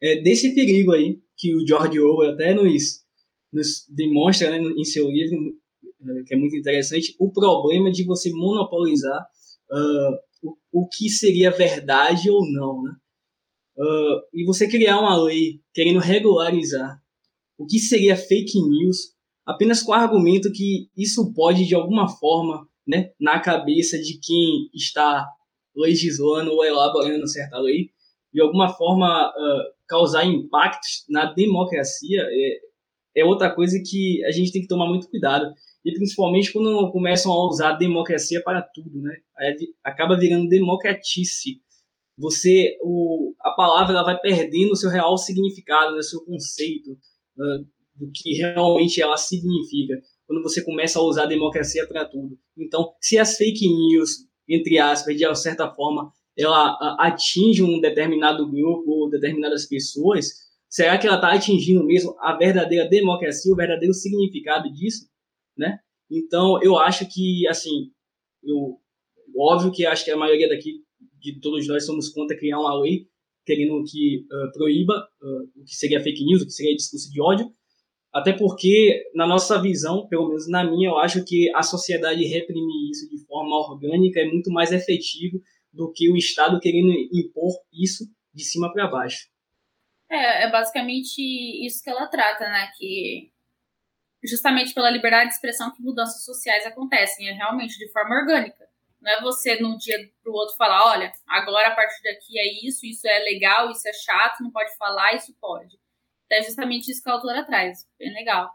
[0.00, 3.04] é, desse perigo aí que o George Orwell até nos,
[3.52, 5.36] nos demonstra né, em seu livro
[6.02, 9.20] é, que é muito interessante o problema de você monopolizar
[9.70, 12.92] uh, o, o que seria verdade ou não, né?
[13.76, 17.00] uh, e você criar uma lei querendo regularizar
[17.58, 19.14] o que seria fake news,
[19.46, 24.68] apenas com o argumento que isso pode, de alguma forma, né, na cabeça de quem
[24.74, 25.26] está
[25.74, 27.90] legislando ou elaborando certa lei,
[28.32, 34.50] de alguma forma uh, causar impactos na democracia, é, é outra coisa que a gente
[34.50, 35.52] tem que tomar muito cuidado.
[35.84, 39.16] E principalmente quando começam a usar a democracia para tudo, né?
[39.36, 41.60] Aí acaba virando democratice.
[42.16, 46.02] Você, o, a palavra ela vai perdendo o seu real significado, o né?
[46.02, 47.66] seu conceito uh,
[47.96, 52.38] do que realmente ela significa quando você começa a usar a democracia para tudo.
[52.56, 58.90] Então, se as fake news, entre aspas, de certa forma, ela atinge um determinado grupo
[58.90, 60.28] ou determinadas pessoas,
[60.68, 65.06] será que ela está atingindo mesmo a verdadeira democracia, o verdadeiro significado disso,
[65.56, 65.78] né?
[66.10, 67.90] Então, eu acho que, assim,
[68.42, 68.78] eu,
[69.36, 70.82] óbvio que acho que a maioria daqui,
[71.18, 73.08] de todos nós, somos contra criar uma lei
[73.44, 77.20] querendo que uh, proíba uh, o que seria fake news, o que seria discurso de
[77.20, 77.52] ódio,
[78.12, 82.90] até porque, na nossa visão, pelo menos na minha, eu acho que a sociedade reprimir
[82.90, 88.04] isso de forma orgânica é muito mais efetivo do que o Estado querendo impor isso
[88.32, 89.28] de cima para baixo.
[90.08, 91.20] É, é basicamente
[91.66, 92.70] isso que ela trata, né?
[92.78, 93.32] Que
[94.24, 98.64] justamente pela liberdade de expressão que mudanças sociais acontecem, é realmente de forma orgânica.
[99.00, 102.66] Não é você num dia para o outro falar, olha, agora a partir daqui é
[102.66, 105.76] isso, isso é legal, isso é chato, não pode falar, isso pode.
[106.24, 108.50] Então é justamente isso que a autora traz, bem legal.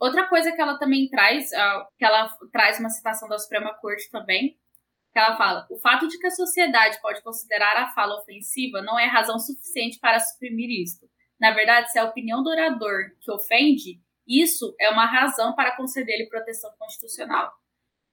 [0.00, 1.50] Outra coisa que ela também traz,
[1.96, 4.58] que ela traz uma citação da Suprema Corte também,
[5.12, 8.98] que ela fala: o fato de que a sociedade pode considerar a fala ofensiva não
[8.98, 11.08] é razão suficiente para suprimir isto.
[11.38, 14.00] Na verdade, se é a opinião do orador que ofende,
[14.30, 17.50] isso é uma razão para conceder-lhe proteção constitucional.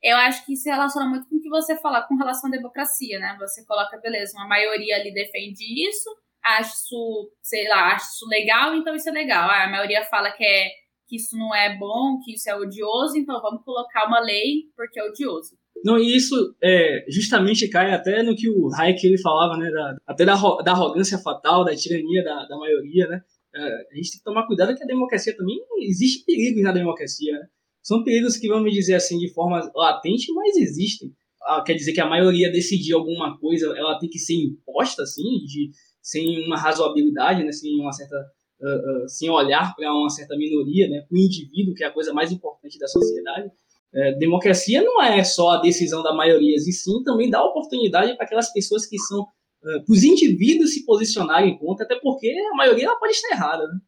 [0.02, 3.20] Eu acho que se relaciona muito com o que você fala com relação à democracia,
[3.20, 3.36] né?
[3.40, 6.10] Você coloca, beleza, uma maioria ali defende isso,
[6.44, 9.50] acha isso, sei lá, isso legal, então isso é legal.
[9.50, 10.70] Ah, a maioria fala que, é,
[11.08, 15.00] que isso não é bom, que isso é odioso, então vamos colocar uma lei porque
[15.00, 15.58] é odioso.
[15.84, 19.70] Não, e isso é, justamente cai até no que o Hayek ele falava, né?
[19.70, 23.22] Da, até da, da arrogância fatal, da tirania da, da maioria, né?
[23.58, 27.34] É, a gente tem que tomar cuidado que a democracia também existe perigos na democracia,
[27.34, 27.48] né?
[27.82, 31.12] São perigos que vamos dizer assim de forma latente, mas existem.
[31.44, 35.24] Ah, quer dizer que a maioria decidir alguma coisa, ela tem que ser imposta, assim,
[35.46, 37.52] de, sem uma razoabilidade, né?
[37.52, 38.16] Sem uma certa
[38.62, 41.06] uh, uh, sem olhar para uma certa minoria, né?
[41.12, 43.50] O indivíduo que é a coisa mais importante da sociedade.
[43.94, 48.26] É, democracia não é só a decisão da maioria, e sim também dá oportunidade para
[48.26, 49.26] aquelas pessoas que são,
[49.64, 53.64] é, para os indivíduos se posicionarem contra, até porque a maioria ela pode estar errada.
[53.64, 53.80] Né?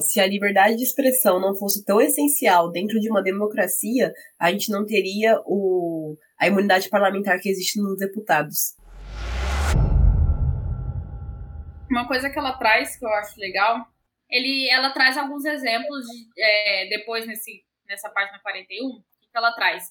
[0.00, 4.70] Se a liberdade de expressão não fosse tão essencial dentro de uma democracia, a gente
[4.70, 8.76] não teria o, a imunidade parlamentar que existe nos deputados.
[11.90, 13.86] Uma coisa que ela traz que eu acho legal,
[14.28, 19.02] ele, ela traz alguns exemplos de, é, depois nesse nessa página 41, o que
[19.34, 19.84] ela traz?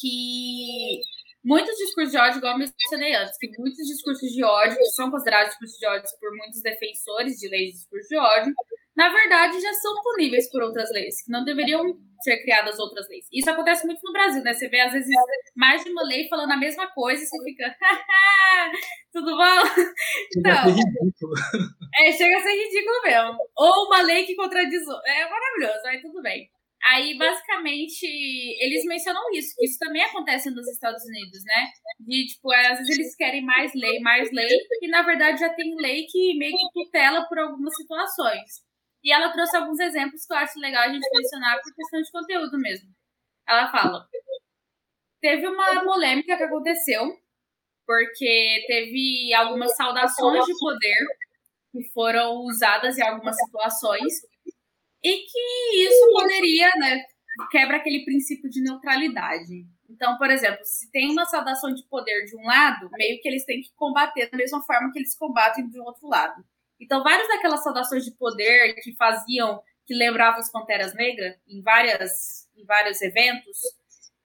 [0.00, 1.00] Que
[1.44, 5.10] muitos discursos de ódio, igual eu mencionei antes, que muitos discursos de ódio, que são
[5.10, 8.54] considerados discursos de ódio por muitos defensores de leis de discurso de ódio,
[8.96, 11.84] na verdade já são puníveis por outras leis, que não deveriam
[12.22, 13.26] ser criadas outras leis.
[13.32, 14.52] Isso acontece muito no Brasil, né?
[14.52, 15.08] Você vê, às vezes,
[15.56, 17.76] mais de uma lei falando a mesma coisa e você fica,
[19.12, 19.84] tudo bom?
[20.32, 21.34] Chega a ser ridículo.
[22.00, 23.38] É, chega a ser ridículo mesmo.
[23.56, 24.82] Ou uma lei que contradiz.
[25.06, 26.50] É maravilhoso, aí tudo bem.
[26.84, 31.66] Aí, basicamente, eles mencionam isso, que isso também acontece nos Estados Unidos, né?
[32.00, 34.48] De, tipo, às vezes eles querem mais lei, mais lei,
[34.82, 38.62] e na verdade já tem lei que meio que tutela por algumas situações.
[39.02, 42.10] E ela trouxe alguns exemplos que eu acho legal a gente mencionar por questão de
[42.12, 42.88] conteúdo mesmo.
[43.48, 44.06] Ela fala:
[45.20, 47.04] teve uma polêmica que aconteceu,
[47.86, 50.96] porque teve algumas saudações de poder
[51.72, 54.14] que foram usadas em algumas situações
[55.02, 57.02] e que isso poderia, né,
[57.50, 59.66] quebra aquele princípio de neutralidade.
[59.88, 63.44] Então, por exemplo, se tem uma saudação de poder de um lado, meio que eles
[63.44, 66.44] têm que combater da mesma forma que eles combatem do outro lado.
[66.80, 72.48] Então, várias daquelas saudações de poder que faziam, que lembravam as Panteras Negras em, várias,
[72.56, 73.56] em vários eventos,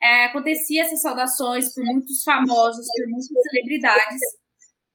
[0.01, 4.21] é, acontecia essas saudações por muitos famosos, por muitas celebridades.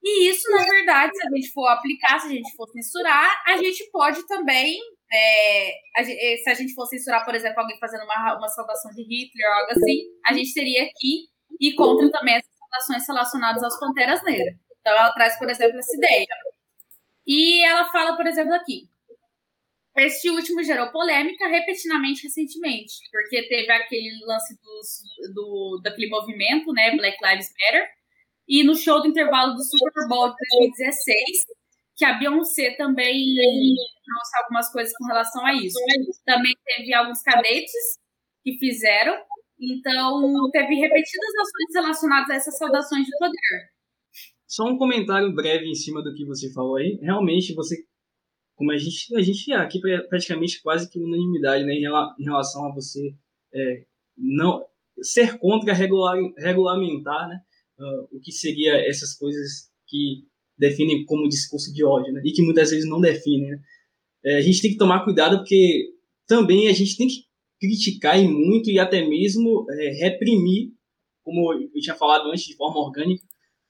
[0.04, 3.56] E isso, na verdade, se a gente for aplicar, se a gente for censurar, a
[3.56, 4.78] gente pode também
[5.12, 8.90] é, a, é, se a gente fosse censurar, por exemplo, alguém fazendo uma, uma saudação
[8.92, 11.28] de Hitler ou algo assim, a gente teria que
[11.60, 14.54] ir contra também essas saudações relacionadas às Panteras Negras.
[14.80, 16.26] Então ela traz, por exemplo, essa ideia.
[17.26, 18.88] E ela fala, por exemplo, aqui.
[19.96, 26.94] Este último gerou polêmica repetidamente recentemente, porque teve aquele lance dos, do, daquele movimento, né,
[26.96, 27.88] Black Lives Matter,
[28.46, 31.46] e no show do intervalo do Super Bowl de 2016,
[31.98, 35.76] que a Beyoncé também trouxe algumas coisas com relação a isso.
[36.24, 37.98] Também teve alguns cadetes
[38.44, 39.14] que fizeram,
[39.60, 43.68] então teve repetidas ações relacionadas a essas saudações de poder.
[44.46, 46.98] Só um comentário breve em cima do que você falou aí.
[47.02, 47.76] Realmente, você,
[48.54, 53.12] como a gente, a gente aqui praticamente quase que unanimidade né, em relação a você
[53.52, 53.84] é,
[54.16, 54.64] não
[55.02, 57.40] ser contra regular, regulamentar né,
[57.78, 60.24] uh, o que seria essas coisas que
[60.58, 62.20] definem como discurso de ódio, né?
[62.24, 63.60] E que muitas vezes não definem, né?
[64.24, 65.90] É, a gente tem que tomar cuidado porque
[66.26, 67.22] também a gente tem que
[67.60, 70.72] criticar e muito e até mesmo é, reprimir,
[71.22, 73.24] como eu tinha falado antes, de forma orgânica,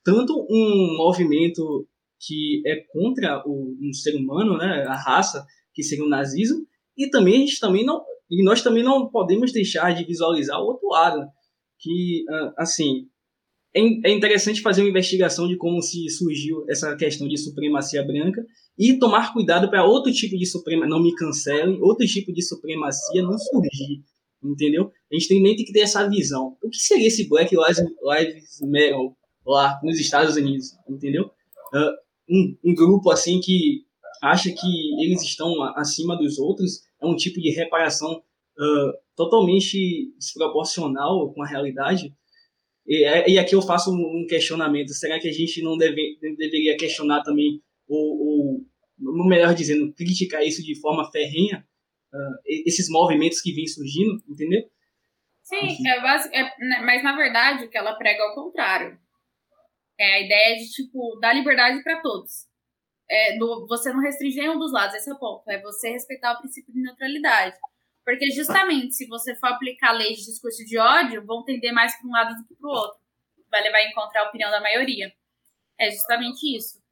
[0.04, 1.86] tanto um movimento
[2.20, 7.08] que é contra o, um ser humano, né, a raça, que seria o nazismo, e
[7.10, 10.88] também a gente também não e nós também não podemos deixar de visualizar o outro
[10.88, 11.26] lado,
[11.78, 13.08] que ah, assim
[13.74, 18.44] é, é interessante fazer uma investigação de como se surgiu essa questão de supremacia branca
[18.78, 23.22] e tomar cuidado para outro tipo de supremacia, não me cancelem, outro tipo de supremacia
[23.22, 24.02] não surgir,
[24.42, 24.90] entendeu?
[25.10, 26.56] A gente tem, nem tem que ter essa visão.
[26.62, 28.96] O que seria esse Black Lives, Matter
[29.46, 31.24] lá nos Estados Unidos, entendeu?
[31.74, 33.84] Uh, um, um grupo assim que
[34.22, 41.32] acha que eles estão acima dos outros é um tipo de reparação uh, totalmente desproporcional
[41.32, 42.14] com a realidade
[42.88, 46.76] e, é, e aqui eu faço um questionamento: será que a gente não deve, deveria
[46.76, 48.64] questionar também, ou,
[49.06, 51.66] ou melhor dizendo, criticar isso de forma ferrenha,
[52.12, 54.62] uh, esses movimentos que vêm surgindo, entendeu?
[55.42, 58.98] Sim, é base, é, né, mas na verdade o que ela prega é o contrário.
[60.00, 62.46] É a ideia de, tipo, dar liberdade para todos.
[63.10, 65.48] É, do, você não restringir nenhum dos lados, esse é o ponto.
[65.50, 67.56] É você respeitar o princípio de neutralidade.
[68.08, 72.08] Porque justamente se você for aplicar leis de discurso de ódio, vão tender mais para
[72.08, 72.98] um lado do que para o outro.
[73.50, 75.12] Vai levar em conta a opinião da maioria.
[75.78, 76.82] É justamente isso.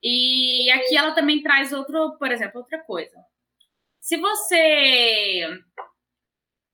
[0.00, 3.16] E aqui ela também traz outro, por exemplo, outra coisa.
[3.98, 5.60] Se você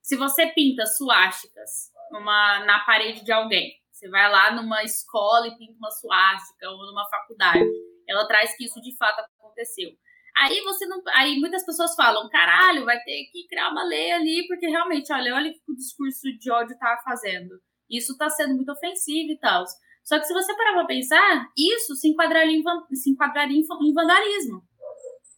[0.02, 5.56] se você pinta suásticas numa, na parede de alguém, você vai lá numa escola e
[5.56, 7.64] pinta uma suástica ou numa faculdade,
[8.06, 9.96] ela traz que isso de fato aconteceu.
[10.36, 11.02] Aí você não.
[11.14, 15.34] Aí muitas pessoas falam, caralho, vai ter que criar uma lei ali, porque realmente, olha,
[15.34, 17.58] olha o que o discurso de ódio tá fazendo.
[17.88, 19.64] Isso tá sendo muito ofensivo e tal.
[20.04, 22.62] Só que se você parar pra pensar, isso se enquadraria em,
[22.94, 24.62] se enquadraria em vandalismo.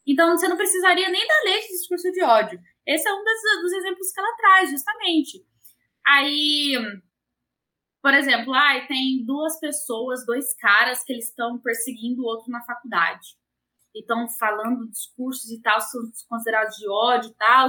[0.04, 2.58] Então você não precisaria nem da lei de discurso de ódio.
[2.84, 5.46] Esse é um dos, dos exemplos que ela traz, justamente.
[6.06, 6.76] Aí,
[8.02, 12.64] por exemplo, ai, tem duas pessoas, dois caras que eles estão perseguindo o outro na
[12.64, 13.37] faculdade
[14.00, 17.68] estão falando discursos e tal, são considerados de ódio e tal.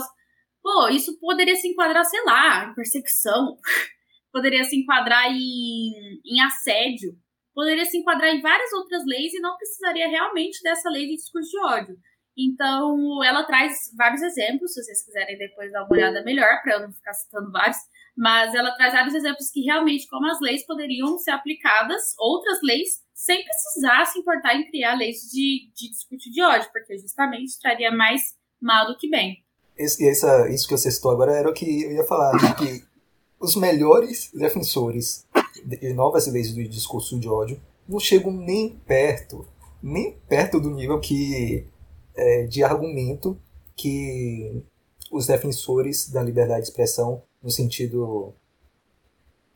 [0.61, 3.57] Pô, isso poderia se enquadrar, sei lá, em perseguição,
[4.31, 7.17] poderia se enquadrar em, em assédio,
[7.53, 11.49] poderia se enquadrar em várias outras leis e não precisaria realmente dessa lei de discurso
[11.49, 11.97] de ódio.
[12.37, 16.81] Então, ela traz vários exemplos, se vocês quiserem depois dar uma olhada melhor, para eu
[16.81, 17.77] não ficar citando vários,
[18.17, 23.01] mas ela traz vários exemplos que realmente, como as leis poderiam ser aplicadas, outras leis
[23.13, 27.91] sem precisar se importar em criar leis de, de discurso de ódio, porque justamente traria
[27.91, 28.21] mais
[28.61, 29.43] mal do que bem.
[29.77, 32.83] Esse, essa, isso que você citou agora era o que eu ia falar, que
[33.39, 35.25] os melhores defensores
[35.65, 39.47] de novas leis de discurso de ódio não chegam nem perto,
[39.81, 41.65] nem perto do nível que
[42.15, 43.39] é, de argumento
[43.75, 44.63] que
[45.11, 48.33] os defensores da liberdade de expressão, no sentido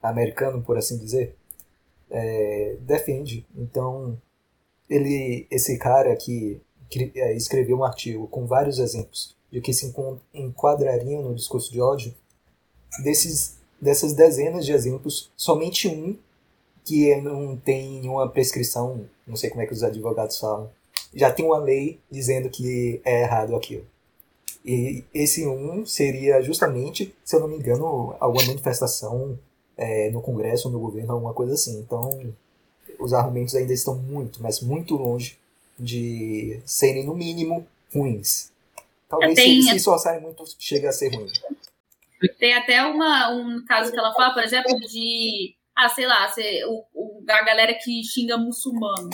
[0.01, 1.35] americano, por assim dizer,
[2.09, 3.45] é, defende.
[3.55, 4.17] Então,
[4.89, 6.61] ele, esse cara que,
[7.15, 9.93] é, escreveu um artigo com vários exemplos de que se
[10.33, 12.13] enquadrariam no discurso de ódio,
[13.03, 16.17] desses, dessas dezenas de exemplos, somente um
[16.83, 20.69] que não tem uma prescrição, não sei como é que os advogados falam,
[21.13, 23.85] já tem uma lei dizendo que é errado aquilo.
[24.65, 29.37] E esse um seria justamente, se eu não me engano, alguma manifestação
[29.77, 31.79] é, no Congresso ou no governo, alguma coisa assim.
[31.79, 32.33] Então,
[32.99, 35.37] os argumentos ainda estão muito, mas muito longe
[35.77, 38.51] de serem, no mínimo, ruins.
[39.09, 39.61] Talvez tenho...
[39.61, 41.31] se, se esforçarem muito, chegue a ser ruim.
[42.39, 45.55] Tem até uma, um caso que ela fala, por exemplo, de.
[45.75, 46.31] Ah, sei lá,
[46.67, 49.09] o, o, a galera que xinga muçulmano.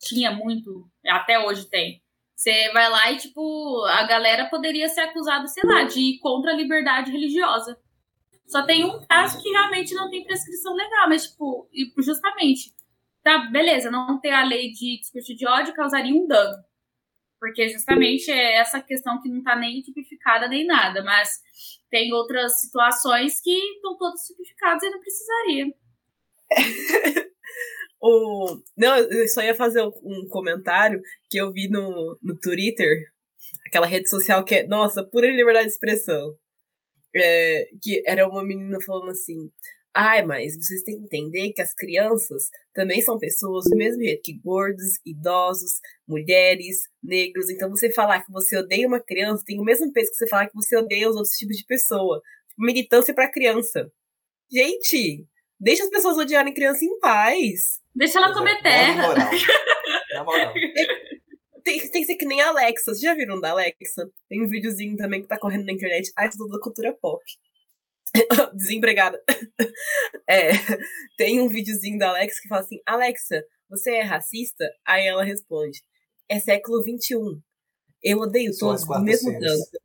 [0.00, 2.00] Tinha muito, até hoje tem.
[2.40, 6.52] Você vai lá e, tipo, a galera poderia ser acusada, sei lá, de ir contra
[6.52, 7.78] a liberdade religiosa.
[8.46, 11.68] Só tem um caso que realmente não tem prescrição legal, mas, tipo,
[11.98, 12.72] justamente,
[13.22, 16.64] tá, beleza, não ter a lei de discurso de ódio causaria um dano.
[17.38, 21.42] Porque justamente é essa questão que não tá nem tipificada nem nada, mas
[21.90, 25.66] tem outras situações que estão todas tipificadas e não precisaria.
[28.00, 33.06] o, não, eu só ia fazer um comentário que eu vi no, no Twitter,
[33.66, 36.36] aquela rede social que é, nossa, pura liberdade de expressão.
[37.14, 39.50] É, que era uma menina falando assim:
[39.92, 44.22] Ai, mas vocês têm que entender que as crianças também são pessoas do mesmo jeito
[44.22, 47.50] que gordos, idosos, mulheres, negros.
[47.50, 50.46] Então você falar que você odeia uma criança tem o mesmo peso que você falar
[50.46, 52.22] que você odeia os outros tipos de pessoa.
[52.48, 53.90] Tipo, militância para criança.
[54.50, 55.26] Gente,
[55.58, 57.79] deixa as pessoas odiarem criança em paz.
[57.94, 58.94] Deixa ela comer terra.
[58.94, 59.30] Na moral.
[60.14, 60.54] Na moral.
[61.62, 62.92] Tem, tem que ser que nem a Alexa.
[62.92, 64.10] Vocês já viram da Alexa?
[64.28, 66.10] Tem um videozinho também que tá correndo na internet.
[66.16, 67.22] Ah, é tudo da cultura pop.
[68.54, 69.22] Desempregada.
[70.28, 70.50] É,
[71.18, 74.64] tem um videozinho da Alexa que fala assim: Alexa, você é racista?
[74.86, 75.82] Aí ela responde:
[76.28, 77.42] É século XXI.
[78.00, 79.80] Eu odeio todos do mesmo tanto.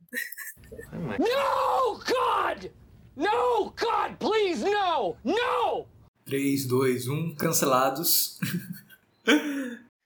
[1.18, 2.70] No, God!
[3.16, 5.16] No, God, please, no!
[5.24, 5.95] No!
[6.26, 8.38] 3, 2, 1, cancelados.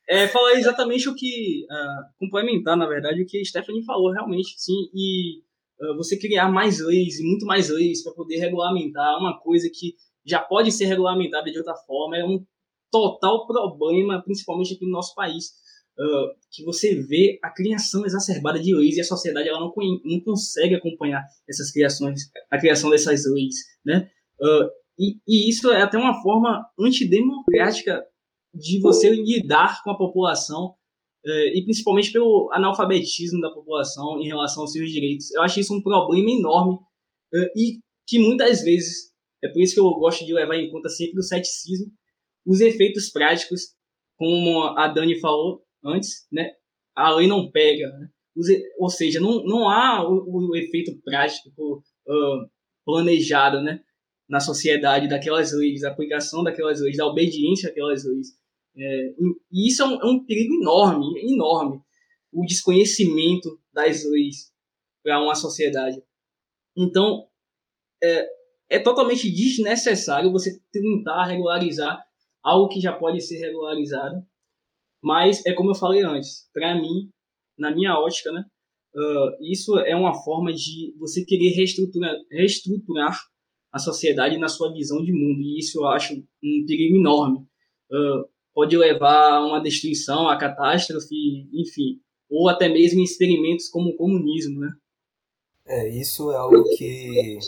[0.09, 1.64] É, falar exatamente o que.
[1.71, 4.91] Uh, complementar, na verdade, o que a Stephanie falou, realmente, sim.
[4.93, 5.39] E
[5.81, 9.95] uh, você criar mais leis e muito mais leis para poder regulamentar uma coisa que
[10.27, 12.45] já pode ser regulamentada de outra forma é um
[12.91, 15.59] total problema, principalmente aqui no nosso país.
[15.97, 19.73] Uh, que você vê a criação exacerbada de leis e a sociedade ela não,
[20.05, 23.55] não consegue acompanhar essas criações, a criação dessas leis,
[23.85, 24.11] né?
[24.41, 28.05] Uh, e, e, isso é até uma forma antidemocrática
[28.55, 30.75] de você lidar com a população
[31.25, 35.33] uh, e principalmente pelo analfabetismo da população em relação aos seus direitos.
[35.33, 36.79] Eu acho isso um problema enorme
[37.57, 39.11] e que muitas vezes
[39.43, 41.91] é por isso que eu gosto de levar em conta sempre o ceticismo,
[42.47, 43.75] os efeitos práticos,
[44.17, 46.51] como a Dani falou, antes, né,
[46.95, 47.89] a lei não pega.
[47.89, 48.09] Né?
[48.79, 52.51] Ou seja, não, não há o, o efeito prático uh,
[52.85, 53.81] planejado né,
[54.31, 58.28] na sociedade daquelas leis, da aplicação daquelas leis, da obediência àquelas leis.
[58.76, 59.14] É,
[59.53, 61.81] e isso é um, é um perigo enorme, enorme.
[62.33, 64.53] O desconhecimento das leis
[65.03, 66.03] para uma sociedade.
[66.76, 67.26] Então,
[68.03, 68.26] é,
[68.70, 72.03] é totalmente desnecessário você tentar regularizar
[72.43, 74.24] algo que já pode ser regularizado
[75.03, 77.11] mas é como eu falei antes, para mim,
[77.59, 78.45] na minha ótica, né,
[78.95, 83.18] uh, isso é uma forma de você querer reestruturar, reestruturar
[83.73, 85.41] a sociedade na sua visão de mundo.
[85.41, 87.39] E isso eu acho um perigo enorme.
[87.91, 93.97] Uh, pode levar a uma destruição, a catástrofe, enfim, ou até mesmo experimentos como o
[93.97, 94.71] comunismo, né?
[95.66, 97.39] É, isso é algo que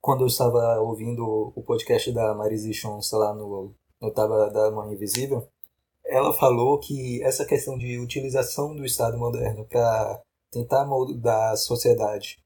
[0.00, 4.92] quando eu estava ouvindo o podcast da Marise Chonsa lá no, no Taba da Mãe
[4.92, 5.48] Invisível,
[6.04, 12.38] ela falou que essa questão de utilização do Estado moderno para tentar moldar a sociedade,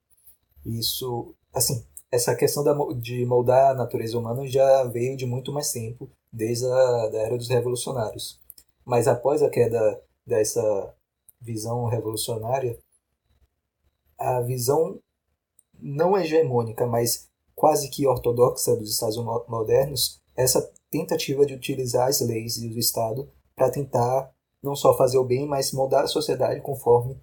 [0.65, 5.71] isso, assim, essa questão da, de moldar a natureza humana já veio de muito mais
[5.71, 8.41] tempo, desde a da era dos revolucionários.
[8.85, 10.95] Mas após a queda dessa
[11.41, 12.79] visão revolucionária,
[14.19, 14.99] a visão
[15.81, 22.57] não hegemônica, mas quase que ortodoxa dos Estados modernos, essa tentativa de utilizar as leis
[22.57, 24.33] e o Estado para tentar
[24.63, 27.21] não só fazer o bem, mas moldar a sociedade conforme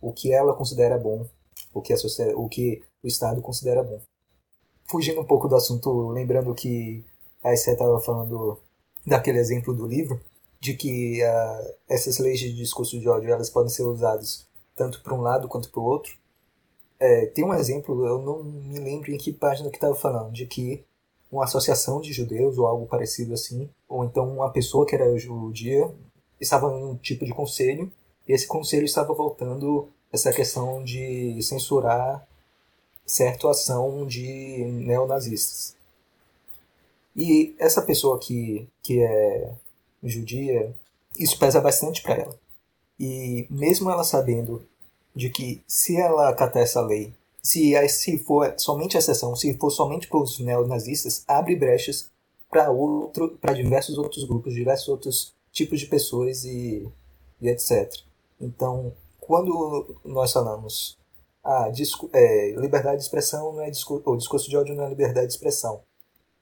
[0.00, 1.26] o que ela considera bom,
[1.72, 1.96] o que, a
[2.36, 4.00] o, que o Estado considera bom.
[4.86, 7.04] Fugindo um pouco do assunto, lembrando que
[7.42, 8.58] a você estava falando
[9.06, 10.20] daquele exemplo do livro,
[10.60, 15.14] de que uh, essas leis de discurso de ódio elas podem ser usadas tanto para
[15.14, 16.16] um lado quanto para o outro.
[16.98, 20.46] É, tem um exemplo, eu não me lembro em que página que estava falando, de
[20.46, 20.84] que
[21.30, 25.90] uma associação de judeus ou algo parecido assim, ou então uma pessoa que era judia
[26.40, 27.92] estava em um tipo de conselho
[28.26, 32.26] e esse conselho estava voltando essa questão de censurar
[33.06, 35.76] certa ação de neonazistas.
[37.14, 39.52] E essa pessoa que, que é
[40.02, 40.74] judia,
[41.16, 42.38] isso pesa bastante para ela.
[42.98, 44.66] E mesmo ela sabendo
[45.14, 47.12] de que se ela acatar essa lei
[47.44, 52.10] se, se for somente a exceção, se for somente para os neonazistas, abre brechas
[52.50, 56.88] para outro, para diversos outros grupos, diversos outros tipos de pessoas e,
[57.42, 57.92] e etc.
[58.40, 60.96] Então, quando nós falamos
[61.44, 61.70] ah,
[62.14, 65.34] é, liberdade de expressão não é discurso, ou discurso de ódio não é liberdade de
[65.34, 65.82] expressão.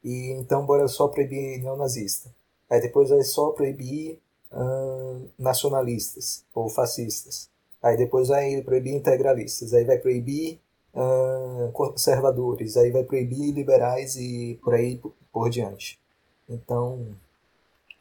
[0.05, 2.31] E então bora só proibir neonazista.
[2.71, 4.21] Aí depois vai só proibir
[4.53, 7.51] hum, nacionalistas ou fascistas.
[7.83, 9.75] Aí depois vai proibir integralistas.
[9.75, 10.61] Aí vai proibir
[10.95, 15.01] uh, conservadores, aí vai proibir liberais e por aí
[15.33, 15.99] por diante.
[16.49, 17.09] Então,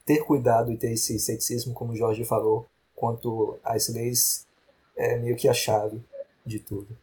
[0.06, 4.46] ter cuidado e ter esse ceticismo, como o Jorge falou, quanto às leis,
[4.96, 6.02] é meio que a chave
[6.46, 6.98] de tudo.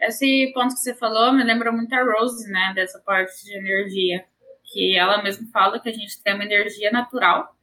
[0.00, 4.24] Esse ponto que você falou me lembra muito a Rose, né, dessa parte de energia,
[4.60, 7.56] porque ela mesma fala que a gente tem uma energia natural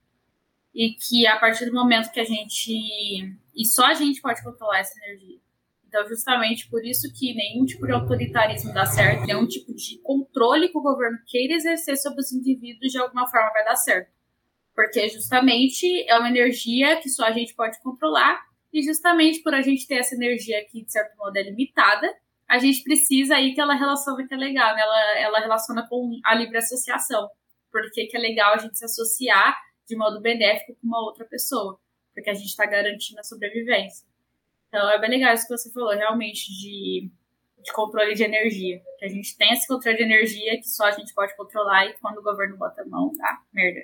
[0.73, 4.79] e que a partir do momento que a gente e só a gente pode controlar
[4.79, 5.39] essa energia.
[5.87, 10.69] Então, justamente por isso que nenhum tipo de autoritarismo dá certo, nenhum tipo de controle
[10.69, 14.09] que o governo queira exercer sobre os indivíduos de alguma forma vai dar certo.
[14.73, 18.41] Porque justamente é uma energia que só a gente pode controlar,
[18.73, 22.07] e justamente por a gente ter essa energia que, de certo modo, é limitada,
[22.47, 24.81] a gente precisa aí que ela relaciona que é legal, né?
[24.81, 27.29] ela, ela relaciona com a livre associação.
[27.71, 29.57] Porque que é legal a gente se associar
[29.87, 31.79] de modo benéfico com uma outra pessoa,
[32.13, 34.05] porque a gente está garantindo a sobrevivência.
[34.67, 37.09] Então é bem legal isso que você falou, realmente, de,
[37.61, 38.81] de controle de energia.
[38.99, 41.93] Que a gente tem esse controle de energia que só a gente pode controlar e
[41.99, 43.81] quando o governo bota a mão, dá merda.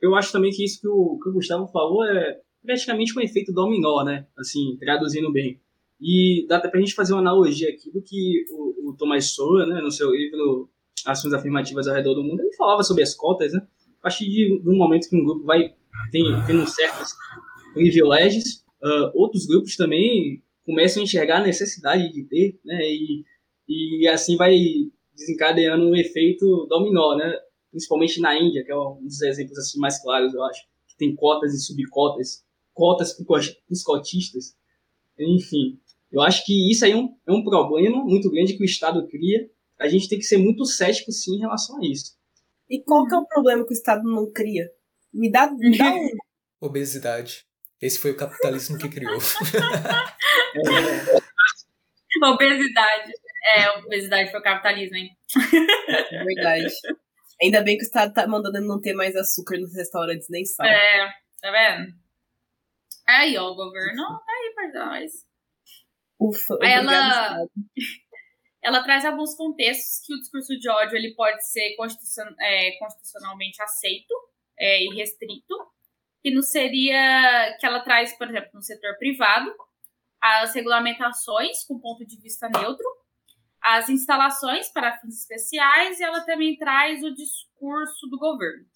[0.00, 3.52] Eu acho também que isso que o, que o Gustavo falou é praticamente um efeito
[3.52, 4.26] dominó, né?
[4.36, 5.60] Assim, traduzindo bem.
[6.00, 9.66] E dá até pra gente fazer uma analogia aqui do que o, o Thomas Sowell,
[9.66, 10.68] né, no seu livro
[11.06, 13.66] Ações Afirmativas ao Redor do Mundo, ele falava sobre as cotas, né?
[14.00, 15.74] A partir de, um momento que um grupo vai
[16.12, 17.14] tendo certos
[17.72, 22.78] privilégios, uh, outros grupos também começam a enxergar a necessidade de ter, né?
[22.82, 23.24] E,
[23.68, 24.58] e assim vai
[25.14, 27.32] desencadeando um efeito dominó, né?
[27.70, 31.14] Principalmente na Índia, que é um dos exemplos assim mais claros, eu acho, que tem
[31.14, 32.44] cotas e subcotas,
[32.76, 34.54] cotas para os cotistas,
[35.18, 35.80] enfim.
[36.12, 39.08] Eu acho que isso aí é um, é um problema muito grande que o Estado
[39.08, 39.50] cria.
[39.80, 42.14] A gente tem que ser muito cético, sim, em relação a isso.
[42.68, 44.70] E qual que é o problema que o Estado não cria?
[45.12, 46.08] Me dá, me dá um.
[46.60, 47.44] Obesidade.
[47.80, 49.18] Esse foi o capitalismo que criou.
[52.24, 53.12] obesidade.
[53.54, 55.10] É, obesidade foi o capitalismo, hein?
[56.10, 56.66] É verdade.
[57.42, 60.66] Ainda bem que o Estado tá mandando não ter mais açúcar nos restaurantes, nem sal.
[60.66, 61.12] É,
[61.42, 62.05] tá vendo?
[63.06, 65.12] Aí, ó, o governo tá aí pra nós.
[66.18, 67.46] Ufa, ela,
[68.62, 73.62] ela traz alguns contextos que o discurso de ódio ele pode ser constitucion, é, constitucionalmente
[73.62, 74.12] aceito
[74.58, 75.54] é, e restrito,
[76.22, 79.54] que não seria que ela traz, por exemplo, no setor privado,
[80.20, 82.86] as regulamentações com ponto de vista neutro,
[83.62, 88.66] as instalações para fins especiais e ela também traz o discurso do governo.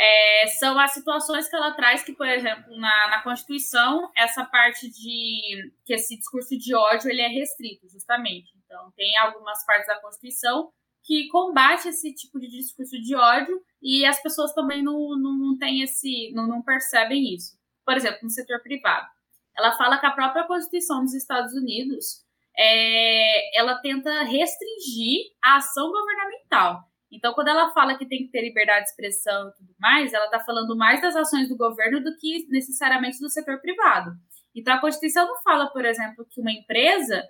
[0.00, 4.88] É, são as situações que ela traz que, por exemplo, na, na Constituição, essa parte
[4.88, 8.52] de que esse discurso de ódio ele é restrito, justamente.
[8.64, 10.70] Então, tem algumas partes da Constituição
[11.02, 15.58] que combate esse tipo de discurso de ódio e as pessoas também não, não, não
[15.58, 17.58] têm esse, não, não percebem isso.
[17.84, 19.08] Por exemplo, no setor privado.
[19.56, 22.24] Ela fala que a própria Constituição dos Estados Unidos
[22.56, 26.87] é, ela tenta restringir a ação governamental.
[27.10, 30.26] Então, quando ela fala que tem que ter liberdade de expressão e tudo mais, ela
[30.26, 34.10] está falando mais das ações do governo do que necessariamente do setor privado.
[34.54, 37.22] Então, a Constituição não fala, por exemplo, que uma empresa,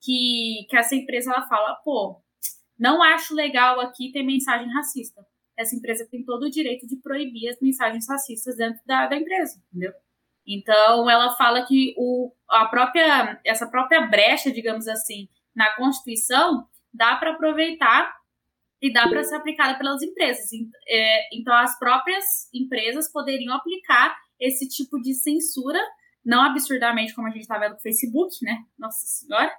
[0.00, 2.22] que, que essa empresa ela fala, pô,
[2.78, 5.24] não acho legal aqui ter mensagem racista.
[5.56, 9.60] Essa empresa tem todo o direito de proibir as mensagens racistas dentro da, da empresa,
[9.68, 9.92] entendeu?
[10.46, 17.16] Então, ela fala que o, a própria, essa própria brecha, digamos assim, na Constituição, dá
[17.16, 18.14] para aproveitar
[18.84, 20.50] e dá para ser aplicada pelas empresas.
[20.86, 25.80] É, então, as próprias empresas poderiam aplicar esse tipo de censura,
[26.22, 28.58] não absurdamente como a gente está vendo no Facebook, né?
[28.78, 29.50] Nossa Senhora,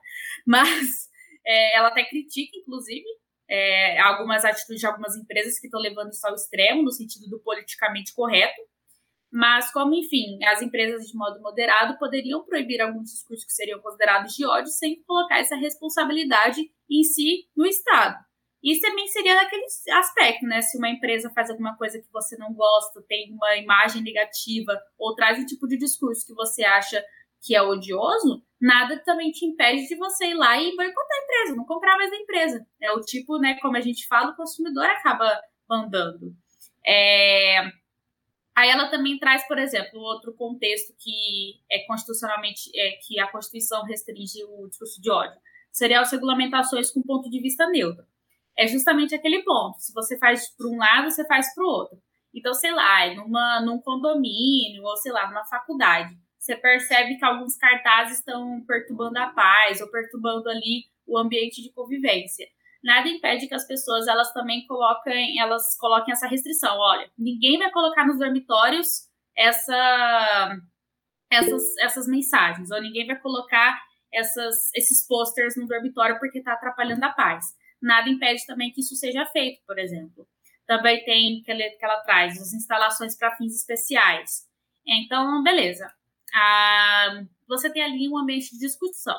[0.45, 1.09] mas
[1.43, 3.03] é, ela até critica, inclusive,
[3.49, 7.39] é, algumas atitudes de algumas empresas que estão levando isso ao extremo, no sentido do
[7.39, 8.61] politicamente correto.
[9.31, 14.35] Mas, como, enfim, as empresas de modo moderado poderiam proibir alguns discursos que seriam considerados
[14.35, 18.23] de ódio sem colocar essa responsabilidade em si no Estado.
[18.65, 20.59] Isso também seria naquele aspecto, né?
[20.63, 25.13] Se uma empresa faz alguma coisa que você não gosta, tem uma imagem negativa, ou
[25.13, 27.05] traz um tipo de discurso que você acha
[27.43, 31.55] que é odioso, nada também te impede de você ir lá e boicotar a empresa,
[31.55, 32.65] não comprar mais da empresa.
[32.81, 35.39] É o tipo, né, como a gente fala, o consumidor acaba
[35.69, 36.35] mandando.
[36.83, 37.59] É...
[38.57, 43.83] Aí ela também traz, por exemplo, outro contexto que é constitucionalmente, é, que a Constituição
[43.83, 45.37] restringe o discurso de ódio.
[45.71, 48.05] Seria as regulamentações com ponto de vista neutro.
[48.57, 49.79] É justamente aquele ponto.
[49.79, 51.97] Se você faz para um lado, você faz para o outro.
[52.33, 57.57] Então, sei lá, numa, num condomínio, ou sei lá, numa faculdade você percebe que alguns
[57.57, 62.45] cartazes estão perturbando a paz ou perturbando ali o ambiente de convivência.
[62.83, 66.77] Nada impede que as pessoas elas também coloquem, elas coloquem essa restrição.
[66.77, 70.55] Olha, ninguém vai colocar nos dormitórios essa,
[71.31, 73.81] essas, essas mensagens, ou ninguém vai colocar
[74.13, 77.43] essas, esses posters no dormitório porque está atrapalhando a paz.
[77.81, 80.27] Nada impede também que isso seja feito, por exemplo.
[80.65, 84.47] Também tem que ela, que ela traz as instalações para fins especiais.
[84.87, 85.87] Então, beleza
[86.35, 89.17] ah, você tem ali um ambiente de discussão.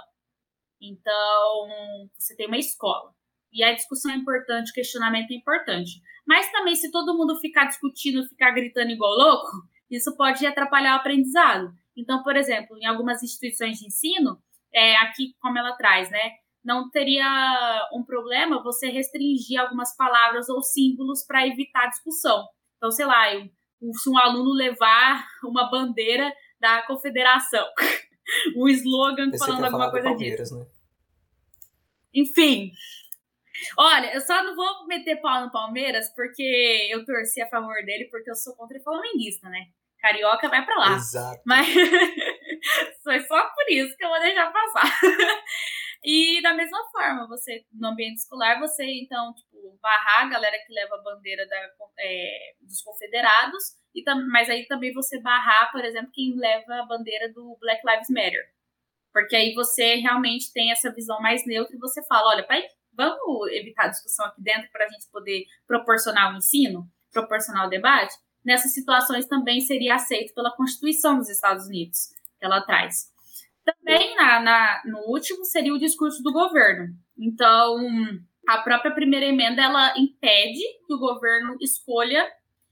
[0.80, 1.68] Então,
[2.18, 3.14] você tem uma escola.
[3.52, 6.02] E a discussão é importante, o questionamento é importante.
[6.26, 9.50] Mas também, se todo mundo ficar discutindo, ficar gritando igual louco,
[9.90, 11.72] isso pode atrapalhar o aprendizado.
[11.96, 14.38] Então, por exemplo, em algumas instituições de ensino,
[14.74, 16.32] é, aqui como ela traz, né?
[16.66, 22.44] Não teria um problema você restringir algumas palavras ou símbolos para evitar discussão.
[22.76, 27.64] Então, sei lá, se um aluno levar uma bandeira da confederação,
[28.56, 30.58] um slogan falando alguma coisa disso.
[30.58, 30.66] Né?
[32.12, 32.72] Enfim,
[33.78, 38.08] Olha, eu só não vou meter pau no Palmeiras porque eu torci a favor dele,
[38.10, 39.66] porque eu sou contra o flamenguista, né?
[40.00, 40.96] Carioca vai pra lá.
[40.96, 41.40] Exato.
[41.46, 41.66] Mas
[43.02, 45.00] foi só por isso que eu vou deixar passar.
[46.04, 50.72] E da mesma forma, você, no ambiente escolar, você então, tipo, barrar a galera que
[50.72, 51.56] leva a bandeira da,
[51.98, 53.62] é, dos confederados,
[53.94, 58.10] e mas aí também você barrar, por exemplo, quem leva a bandeira do Black Lives
[58.10, 58.56] Matter.
[59.12, 63.50] Porque aí você realmente tem essa visão mais neutra e você fala, olha, pai, vamos
[63.52, 68.72] evitar discussão aqui dentro para a gente poder proporcionar o ensino, proporcionar o debate, nessas
[68.74, 73.10] situações também seria aceito pela Constituição dos Estados Unidos, que ela traz.
[73.66, 76.94] Também na, na, no último seria o discurso do governo.
[77.18, 77.76] Então,
[78.48, 82.22] a própria primeira emenda ela impede que o governo escolha,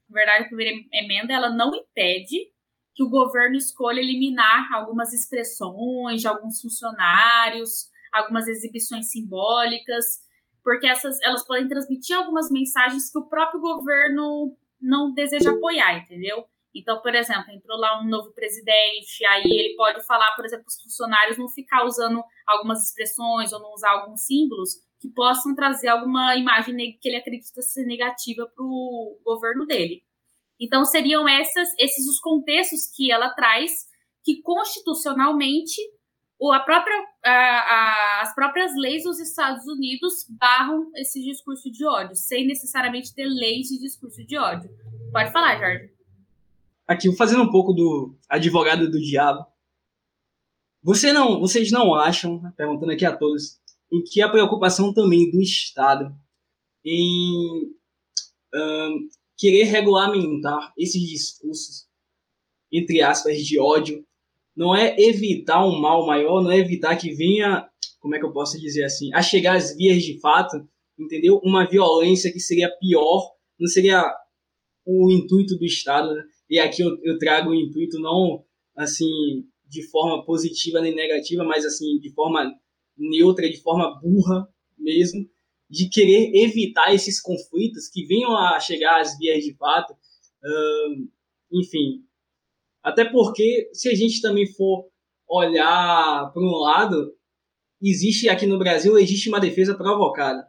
[0.08, 2.52] na verdade, a primeira emenda ela não impede
[2.94, 10.22] que o governo escolha eliminar algumas expressões de alguns funcionários algumas exibições simbólicas,
[10.62, 16.46] porque essas elas podem transmitir algumas mensagens que o próprio governo não deseja apoiar, entendeu?
[16.74, 20.82] Então, por exemplo, entrou lá um novo presidente, aí ele pode falar, por exemplo, os
[20.82, 24.70] funcionários não ficar usando algumas expressões ou não usar alguns símbolos
[25.00, 30.02] que possam trazer alguma imagem que ele acredita ser negativa para o governo dele.
[30.58, 33.86] Então, seriam essas, esses os contextos que ela traz
[34.24, 35.80] que constitucionalmente
[36.52, 42.16] a própria, a, a, as próprias leis dos Estados Unidos barram esse discurso de ódio,
[42.16, 44.68] sem necessariamente ter leis de discurso de ódio.
[45.12, 45.93] Pode falar, Jorge.
[46.86, 49.46] Aqui, fazendo um pouco do advogado do diabo.
[50.82, 53.58] Você não, vocês não acham, perguntando aqui a todos,
[53.90, 56.14] em que a preocupação também do Estado
[56.84, 57.72] em
[58.54, 61.86] um, querer regulamentar esses discursos,
[62.70, 64.04] entre aspas, de ódio,
[64.54, 67.66] não é evitar um mal maior, não é evitar que venha,
[67.98, 70.68] como é que eu posso dizer assim, a chegar às vias de fato,
[70.98, 71.40] entendeu?
[71.42, 74.04] Uma violência que seria pior, não seria
[74.84, 76.22] o intuito do Estado, né?
[76.48, 78.44] E aqui eu, eu trago o intuito não,
[78.76, 82.52] assim, de forma positiva nem negativa, mas, assim, de forma
[82.96, 85.28] neutra, de forma burra mesmo,
[85.68, 91.08] de querer evitar esses conflitos que venham a chegar às vias de fato, uh,
[91.52, 92.04] enfim,
[92.82, 94.86] até porque, se a gente também for
[95.26, 97.16] olhar para um lado,
[97.82, 100.46] existe aqui no Brasil existe uma defesa provocada,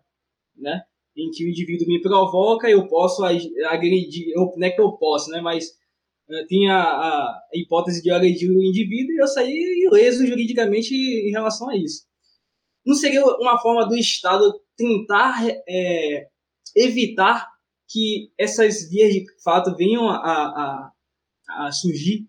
[0.55, 0.83] né?
[1.15, 5.31] Em que o indivíduo me provoca, eu posso agredir, eu, não é que eu posso,
[5.31, 5.39] né?
[5.39, 5.71] Mas
[6.29, 11.69] uh, tem a, hipótese de agredir o indivíduo e eu sair ileso juridicamente em relação
[11.69, 12.05] a isso.
[12.85, 16.27] Não seria uma forma do Estado tentar é,
[16.75, 17.47] evitar
[17.89, 20.91] que essas vias de fato venham a, a,
[21.49, 22.27] a surgir.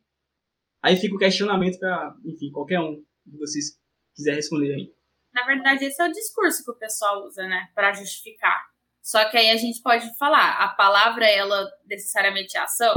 [0.82, 3.78] Aí fica o questionamento para, enfim, qualquer um de vocês
[4.14, 4.94] quiser responder aí.
[5.34, 8.58] Na verdade, esse é o discurso que o pessoal usa, né, para justificar.
[9.02, 12.94] Só que aí a gente pode falar, a palavra ela necessariamente é ação,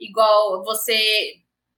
[0.00, 1.34] igual você,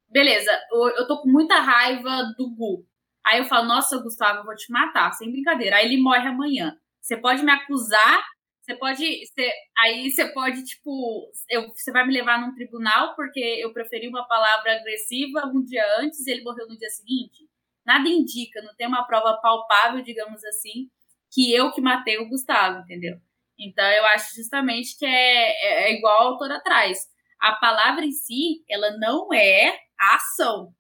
[0.09, 2.87] beleza, eu tô com muita raiva do Gu.
[3.25, 5.77] Aí eu falo, nossa, Gustavo, eu vou te matar, sem brincadeira.
[5.77, 6.77] Aí ele morre amanhã.
[7.01, 8.23] Você pode me acusar
[8.71, 9.27] você pode.
[9.27, 14.09] Você, aí você pode, tipo, eu, você vai me levar num tribunal porque eu preferi
[14.09, 17.49] uma palavra agressiva um dia antes e ele morreu no dia seguinte.
[17.85, 20.89] Nada indica, não tem uma prova palpável, digamos assim,
[21.33, 23.17] que eu que matei o Gustavo, entendeu?
[23.59, 26.99] Então eu acho justamente que é, é, é igual ao autor atrás.
[27.41, 30.73] A palavra em si, ela não é a ação.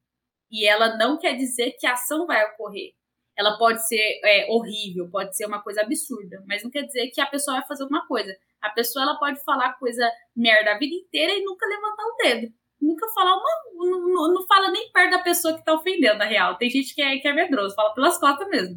[0.50, 2.92] E ela não quer dizer que a ação vai ocorrer
[3.40, 7.22] ela pode ser é, horrível, pode ser uma coisa absurda, mas não quer dizer que
[7.22, 8.36] a pessoa vai fazer alguma coisa.
[8.60, 10.06] A pessoa ela pode falar coisa
[10.36, 12.52] merda a vida inteira e nunca levantar o dedo.
[12.78, 13.48] Nunca falar uma.
[13.74, 16.56] Não, não fala nem perto da pessoa que tá ofendendo, na real.
[16.56, 18.76] Tem gente que é, que é medroso, fala pelas costas mesmo.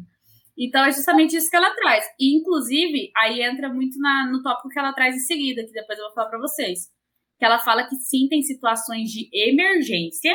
[0.56, 2.06] Então é justamente isso que ela traz.
[2.18, 5.98] E, inclusive, aí entra muito na, no tópico que ela traz em seguida, que depois
[5.98, 6.90] eu vou falar para vocês.
[7.44, 10.34] Que ela fala que sim, tem situações de emergência,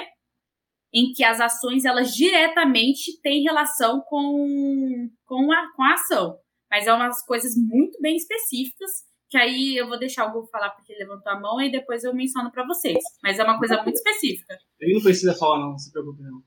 [0.94, 6.38] em que as ações elas diretamente têm relação com, com, a, com a ação.
[6.70, 8.92] Mas é umas coisas muito bem específicas,
[9.28, 12.04] que aí eu vou deixar o Google falar porque ele levantou a mão e depois
[12.04, 13.00] eu menciono para vocês.
[13.24, 14.56] Mas é uma coisa muito específica.
[14.80, 16.44] Ele não precisa falar, não, não se preocupe, não.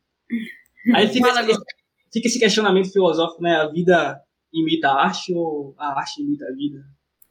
[0.94, 1.60] Aí fica, esse,
[2.12, 3.56] fica esse questionamento filosófico, né?
[3.56, 6.84] A vida imita a arte ou a arte imita a vida?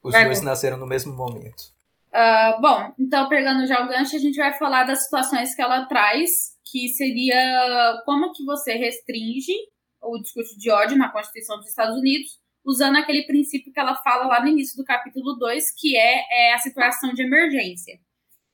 [0.03, 1.79] Os Vai, dois nasceram no mesmo momento.
[2.13, 5.85] Ah, bom, então pegando já o gancho, a gente vai falar das situações que ela
[5.85, 9.53] traz, que seria como que você restringe
[10.01, 14.25] o discurso de ódio na Constituição dos Estados Unidos, usando aquele princípio que ela fala
[14.25, 17.97] lá no início do capítulo 2, que é, é a situação de emergência.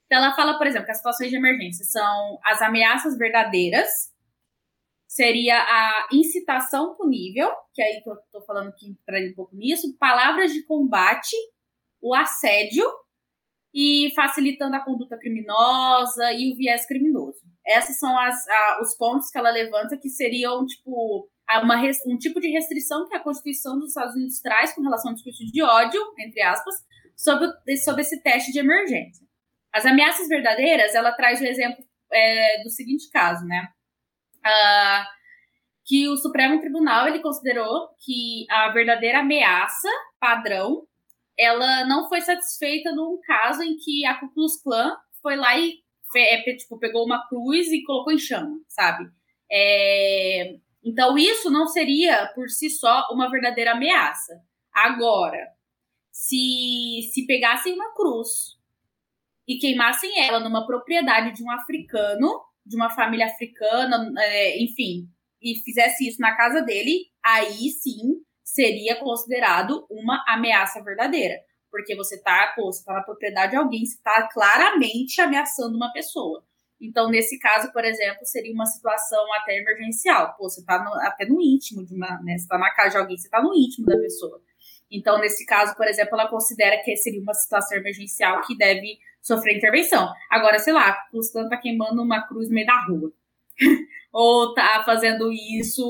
[0.06, 3.90] Então ela fala, por exemplo, que as situações de emergência são as ameaças verdadeiras,
[5.08, 9.98] seria a incitação punível, que aí que eu tô falando que entraria um pouco nisso,
[9.98, 11.36] palavras de combate,
[12.00, 12.86] o assédio
[13.80, 17.38] e facilitando a conduta criminosa e o viés criminoso.
[17.64, 21.30] Esses são as, a- os pontos que ela levanta que seriam, tipo,
[21.62, 21.76] uma,
[22.08, 25.46] um tipo de restrição que a Constituição dos Estados Unidos traz com relação ao discurso
[25.46, 26.74] de ódio, entre aspas,
[27.16, 27.48] sobre,
[27.78, 29.24] sobre esse teste de emergência.
[29.72, 33.68] As ameaças verdadeiras, ela traz o exemplo é, do seguinte caso, né?
[34.44, 35.06] Ah,
[35.86, 39.88] que o Supremo Tribunal ele considerou que a verdadeira ameaça
[40.20, 40.88] padrão
[41.40, 45.80] ela não foi satisfeita num caso em que a Ku Klux Klan foi lá e
[46.16, 49.10] é, tipo, pegou uma cruz e colocou em chama, sabe?
[49.52, 54.42] É, Então, isso não seria, por si só, uma verdadeira ameaça.
[54.74, 55.38] Agora,
[56.12, 58.58] se, se pegassem uma cruz
[59.48, 65.08] e queimassem ela numa propriedade de um africano, de uma família africana, é, enfim,
[65.42, 71.36] e fizesse isso na casa dele, aí sim seria considerado uma ameaça verdadeira.
[71.70, 76.42] Porque você tá, você tá na propriedade de alguém, você tá claramente ameaçando uma pessoa.
[76.80, 80.34] Então, nesse caso, por exemplo, seria uma situação até emergencial.
[80.38, 82.38] Pô, você tá no- até no íntimo de uma, né?
[82.38, 84.42] Você tá na casa de alguém, você tá no íntimo da pessoa.
[84.90, 89.58] Então, nesse caso, por exemplo, ela considera que seria uma situação emergencial que deve sofrer
[89.58, 90.10] intervenção.
[90.32, 93.12] Agora, sei lá, o Custan tá queimando uma cruz no meio da rua.
[94.14, 95.84] Ou tá fazendo isso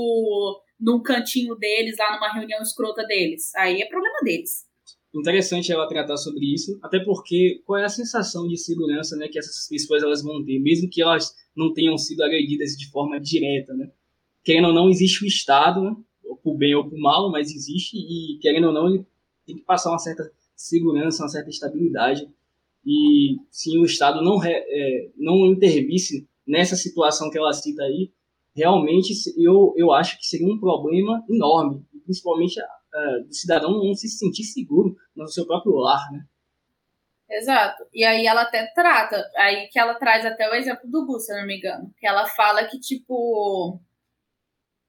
[0.80, 3.54] num cantinho deles, lá numa reunião escrota deles.
[3.56, 4.68] Aí é problema deles.
[5.14, 9.40] Interessante ela tratar sobre isso, até porque qual é a sensação de segurança né, que
[9.40, 13.74] essas pessoas elas vão ter, mesmo que elas não tenham sido agredidas de forma direta,
[13.74, 13.90] né?
[14.44, 15.96] Querendo ou não, existe o Estado, né,
[16.44, 19.06] por bem ou por mal, mas existe, e querendo ou não,
[19.46, 22.30] tem que passar uma certa segurança, uma certa estabilidade.
[22.86, 28.12] E se o Estado não, é, não intervisse nessa situação que ela cita aí,
[28.58, 34.10] realmente eu, eu acho que seria um problema enorme, principalmente uh, do cidadão não se
[34.10, 36.26] sentir seguro no seu próprio lar, né?
[37.30, 37.84] Exato.
[37.94, 41.38] E aí ela até trata, aí que ela traz até o exemplo do Gu, se
[41.38, 43.80] não me engano, que ela fala que, tipo,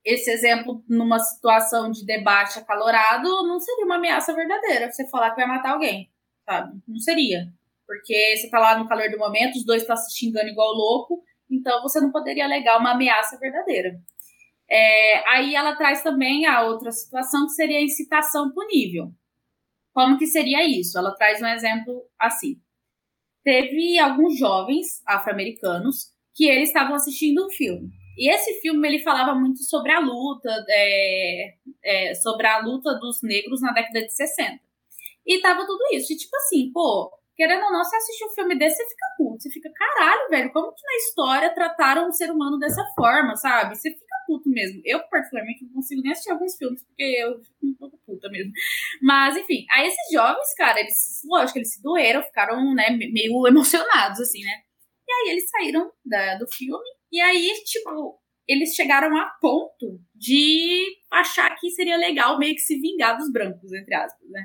[0.04, 5.36] esse exemplo numa situação de debate acalorado não seria uma ameaça verdadeira, você falar que
[5.36, 6.08] vai matar alguém,
[6.48, 6.80] sabe?
[6.86, 7.52] Não seria.
[7.84, 11.24] Porque você tá lá no calor do momento, os dois estão se xingando igual louco,
[11.50, 13.98] então você não poderia alegar uma ameaça verdadeira.
[14.70, 19.10] É, aí ela traz também a outra situação que seria a incitação punível.
[19.92, 20.98] Como que seria isso?
[20.98, 22.60] Ela traz um exemplo assim.
[23.42, 27.90] Teve alguns jovens afro-americanos que eles estavam assistindo um filme.
[28.16, 33.22] E esse filme ele falava muito sobre a luta, é, é, sobre a luta dos
[33.22, 34.60] negros na década de 60.
[35.26, 36.12] E tava tudo isso.
[36.12, 39.42] E tipo assim, pô, querendo ou não, você assiste um filme desse, você fica puto.
[39.42, 43.76] Você fica, caralho, velho, como que na história trataram o ser humano dessa forma, sabe?
[43.76, 44.82] Você fica puto mesmo.
[44.84, 48.50] Eu, particularmente, não consigo nem assistir alguns filmes, porque eu fico um pouco puta mesmo.
[49.00, 54.20] Mas, enfim, aí esses jovens, cara, eles, lógico, eles se doeram, ficaram, né, meio emocionados,
[54.20, 54.62] assim, né?
[55.06, 60.84] E aí eles saíram da, do filme, e aí, tipo, eles chegaram a ponto de
[61.10, 64.44] achar que seria legal meio que se vingar dos brancos, entre aspas, né?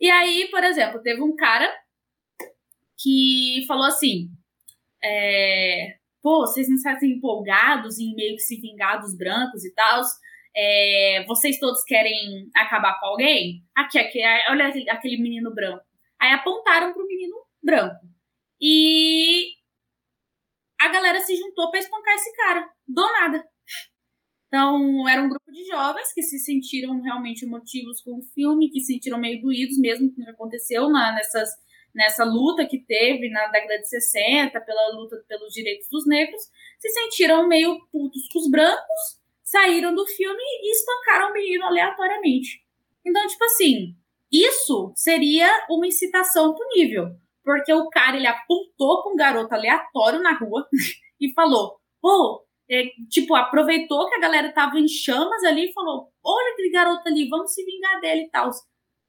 [0.00, 1.72] E aí, por exemplo, teve um cara
[3.02, 4.28] que falou assim:
[5.02, 10.02] é, pô, vocês não estão empolgados em meio que se vingar dos brancos e tal.
[10.54, 13.62] É, vocês todos querem acabar com alguém?
[13.74, 15.82] Aqui, aqui, olha aquele menino branco.
[16.20, 18.06] Aí apontaram pro menino branco.
[18.60, 19.46] E
[20.80, 22.68] a galera se juntou para espancar esse cara.
[22.86, 23.44] Do nada.
[24.46, 28.80] Então, era um grupo de jovens que se sentiram realmente emotivos com o filme, que
[28.80, 31.48] se sentiram meio doídos mesmo com o que aconteceu na, nessas,
[31.94, 36.42] nessa luta que teve na década de 60, pela luta pelos direitos dos negros,
[36.78, 42.62] se sentiram meio putos com os brancos, saíram do filme e espancaram o menino aleatoriamente.
[43.04, 43.94] Então, tipo assim,
[44.32, 47.10] isso seria uma incitação punível,
[47.44, 50.66] porque o cara ele apontou para um garoto aleatório na rua
[51.20, 56.08] e falou: pô, é, tipo, aproveitou que a galera tava em chamas ali e falou:
[56.24, 58.50] olha aquele garoto ali, vamos se vingar dele e tal.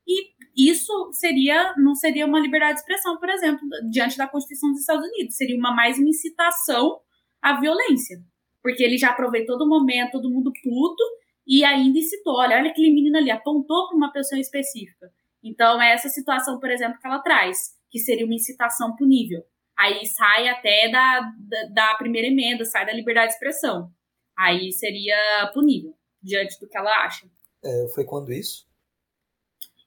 [0.08, 4.82] E isso seria, não seria uma liberdade de expressão, por exemplo, diante da Constituição dos
[4.82, 5.36] Estados Unidos.
[5.36, 7.00] Seria uma mais uma incitação
[7.42, 8.18] à violência.
[8.62, 11.04] Porque ele já aproveitou do momento, todo mundo puto,
[11.46, 12.36] e ainda incitou.
[12.36, 15.12] Olha, olha aquele menino ali, apontou para uma pessoa específica.
[15.44, 19.44] Então, é essa situação, por exemplo, que ela traz, que seria uma incitação punível.
[19.78, 23.92] Aí sai até da, da, da primeira emenda, sai da liberdade de expressão.
[24.38, 27.28] Aí seria punível, diante do que ela acha.
[27.64, 28.66] É, foi quando isso?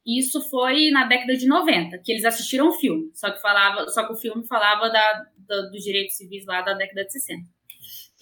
[0.07, 3.11] Isso foi na década de 90, que eles assistiram o filme.
[3.13, 6.75] Só que, falava, só que o filme falava da, da, dos direitos civis lá da
[6.75, 7.45] década de 60.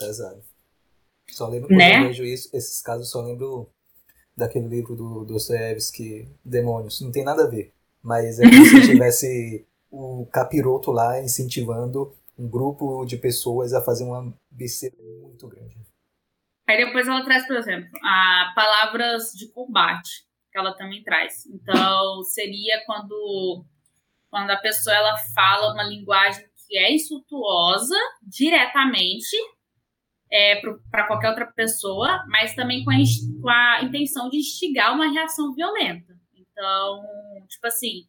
[0.01, 0.43] Exato.
[1.29, 2.01] Só lembro quando Né?
[2.01, 3.69] eu vejo isso, esses casos, só lembro
[4.37, 7.01] daquele livro do Dostoiévski, Demônios.
[7.01, 7.73] Não tem nada a ver.
[8.03, 14.05] Mas é como se tivesse o capiroto lá incentivando um grupo de pessoas a fazer
[14.05, 15.77] uma besteira muito grande.
[16.67, 20.24] Aí depois ela traz, por exemplo, a palavras de combate,
[20.55, 21.45] que ela também traz.
[21.47, 23.65] Então, seria quando,
[24.31, 29.37] quando a pessoa ela fala uma linguagem que é insultuosa diretamente
[30.31, 32.95] é, para qualquer outra pessoa, mas também com a,
[33.43, 36.15] com a intenção de instigar uma reação violenta.
[36.33, 37.03] Então,
[37.49, 38.07] tipo assim,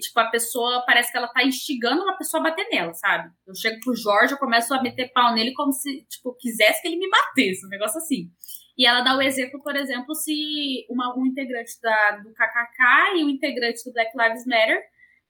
[0.00, 3.32] tipo, a pessoa parece que ela tá instigando uma pessoa a bater nela, sabe?
[3.46, 6.88] Eu chego pro Jorge, eu começo a meter pau nele como se, tipo, quisesse que
[6.88, 8.30] ele me batesse, um negócio assim.
[8.78, 13.24] E ela dá o exemplo, por exemplo, se uma, um integrante da, do KKK e
[13.24, 14.80] um integrante do Black Lives Matter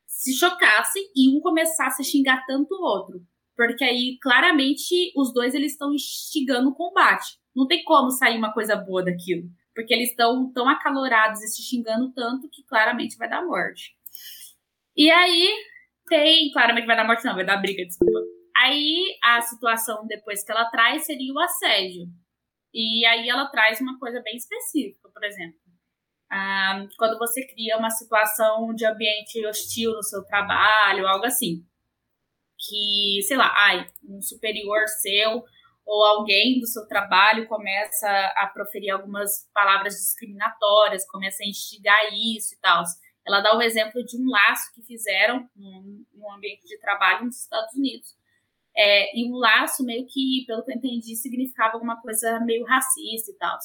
[0.07, 3.23] se chocassem e um começasse a xingar tanto o outro.
[3.57, 7.39] Porque aí, claramente, os dois eles estão instigando o combate.
[7.57, 9.49] Não tem como sair uma coisa boa daquilo.
[9.75, 13.97] Porque eles estão tão acalorados e se xingando tanto que claramente vai dar morte.
[14.95, 15.49] E aí
[16.07, 18.21] tem, claramente vai dar morte, não, vai dar briga, desculpa.
[18.57, 22.07] Aí a situação depois que ela traz seria o assédio.
[22.81, 25.59] E aí ela traz uma coisa bem específica, por exemplo.
[26.31, 31.67] Ah, quando você cria uma situação de ambiente hostil no seu trabalho, algo assim.
[32.57, 35.45] Que, sei lá, ai, um superior seu
[35.85, 42.55] ou alguém do seu trabalho começa a proferir algumas palavras discriminatórias, começa a instigar isso
[42.55, 42.85] e tal.
[43.27, 47.41] Ela dá o exemplo de um laço que fizeram num, num ambiente de trabalho nos
[47.41, 48.17] Estados Unidos.
[48.81, 53.33] É, e um laço meio que, pelo que eu entendi, significava alguma coisa meio racista
[53.33, 53.59] e tal.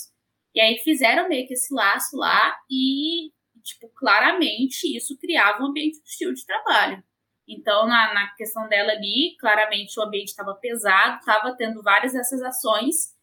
[0.56, 6.00] E aí fizeram meio que esse laço lá e, tipo, claramente isso criava um ambiente
[6.00, 7.04] hostil de trabalho.
[7.48, 12.42] Então, na, na questão dela ali, claramente o ambiente estava pesado, estava tendo várias dessas
[12.42, 13.14] ações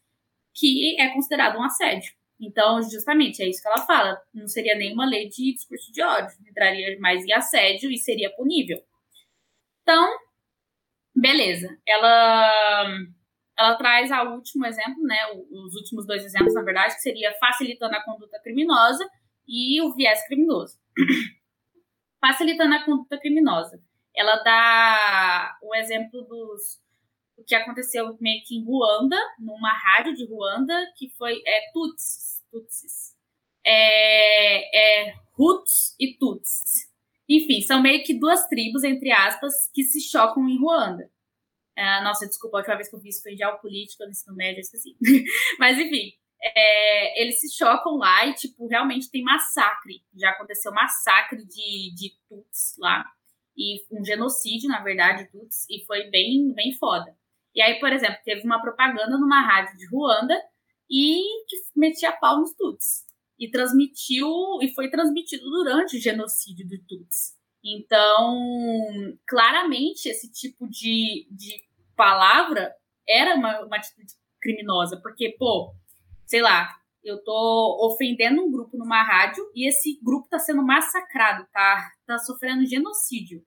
[0.53, 2.13] que é considerado um assédio.
[2.39, 4.21] Então, justamente, é isso que ela fala.
[4.33, 8.81] Não seria nenhuma lei de discurso de ódio, entraria mais em assédio e seria punível.
[9.81, 10.17] Então,
[11.15, 11.67] beleza.
[11.87, 12.87] Ela
[13.57, 15.17] ela traz o último exemplo, né?
[15.51, 19.07] Os últimos dois exemplos, na verdade, que seria facilitando a conduta criminosa
[19.47, 20.79] e o viés criminoso.
[22.19, 23.81] facilitando a conduta criminosa.
[24.15, 26.81] Ela dá o exemplo dos
[27.37, 32.43] o que aconteceu meio que em Ruanda, numa rádio de Ruanda, que foi é, Tutsis.
[32.51, 33.15] Tutsis.
[33.65, 36.90] É, é, Hutus e Tutsis.
[37.31, 41.09] Enfim, são meio que duas tribos, entre aspas, que se chocam em Ruanda.
[41.77, 44.59] É, nossa, desculpa, a última vez que eu vi isso foi geopolítica no ensino médio,
[44.59, 44.97] esqueci.
[45.57, 46.11] Mas, enfim,
[46.41, 50.03] é, eles se chocam lá e, tipo, realmente tem massacre.
[50.13, 53.05] Já aconteceu massacre de, de Tuts lá.
[53.55, 57.15] E um genocídio, na verdade, Tuts, e foi bem, bem foda.
[57.55, 60.37] E aí, por exemplo, teve uma propaganda numa rádio de Ruanda
[60.89, 63.05] e que metia pau nos Tuts.
[63.41, 64.29] E transmitiu,
[64.61, 67.35] e foi transmitido durante o genocídio do Tuts.
[67.63, 68.39] Então,
[69.27, 71.61] claramente, esse tipo de, de
[71.95, 72.71] palavra
[73.07, 75.73] era uma, uma atitude criminosa, porque, pô,
[76.25, 76.69] sei lá,
[77.03, 82.17] eu tô ofendendo um grupo numa rádio e esse grupo tá sendo massacrado, tá, tá
[82.19, 83.43] sofrendo genocídio.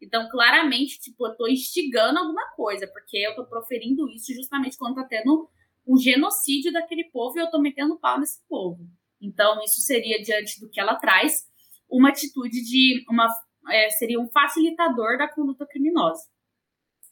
[0.00, 4.96] Então, claramente, tipo, eu tô instigando alguma coisa, porque eu tô proferindo isso justamente quando
[4.96, 5.48] tá tendo
[5.86, 8.86] um genocídio daquele povo e eu tô metendo pau nesse povo.
[9.20, 11.44] Então, isso seria, diante do que ela traz,
[11.90, 13.28] uma atitude de uma
[13.70, 16.22] é, seria um facilitador da conduta criminosa.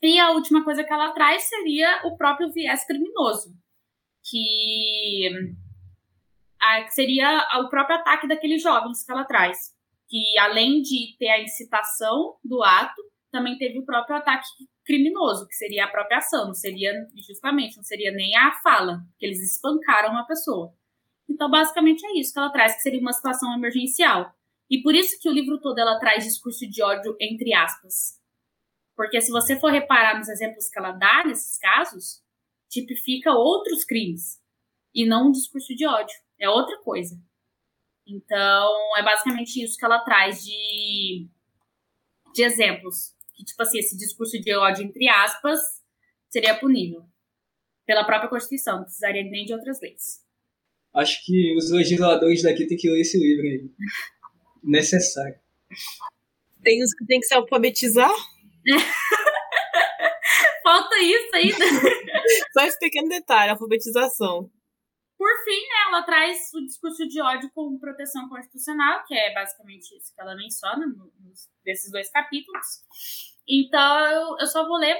[0.02, 3.50] E a última coisa que ela traz seria o próprio viés criminoso,
[4.22, 5.30] que,
[6.60, 9.74] a, que seria o próprio ataque daqueles jovens que ela traz,
[10.08, 13.02] que além de ter a incitação do ato,
[13.32, 14.46] também teve o próprio ataque
[14.84, 16.92] criminoso, que seria a própria ação, não seria
[17.26, 20.72] justamente, não seria nem a fala, que eles espancaram uma pessoa.
[21.28, 24.32] Então, basicamente é isso que ela traz, que seria uma situação emergencial.
[24.70, 28.20] E por isso que o livro todo ela traz discurso de ódio entre aspas.
[28.96, 32.22] Porque se você for reparar nos exemplos que ela dá nesses casos,
[32.68, 34.40] tipifica outros crimes
[34.94, 36.16] e não um discurso de ódio.
[36.38, 37.20] É outra coisa.
[38.06, 41.28] Então, é basicamente isso que ela traz de,
[42.32, 43.14] de exemplos.
[43.34, 45.60] Que, tipo assim, esse discurso de ódio, entre aspas,
[46.28, 47.04] seria punível
[47.84, 50.25] pela própria Constituição, não precisaria nem de outras leis.
[50.96, 53.70] Acho que os legisladores daqui têm que ler esse livro aí.
[54.64, 55.38] Necessário.
[56.62, 58.10] Tem os que tem que se alfabetizar?
[60.62, 61.64] Falta isso ainda.
[62.52, 64.50] Só esse pequeno detalhe, alfabetização.
[65.18, 69.96] Por fim, né, ela traz o discurso de ódio com proteção constitucional, que é basicamente
[69.96, 72.66] isso que ela menciona nos, nesses dois capítulos.
[73.48, 74.96] Então, eu só vou ler,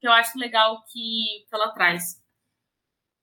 [0.00, 2.23] que eu acho legal que, que ela traz.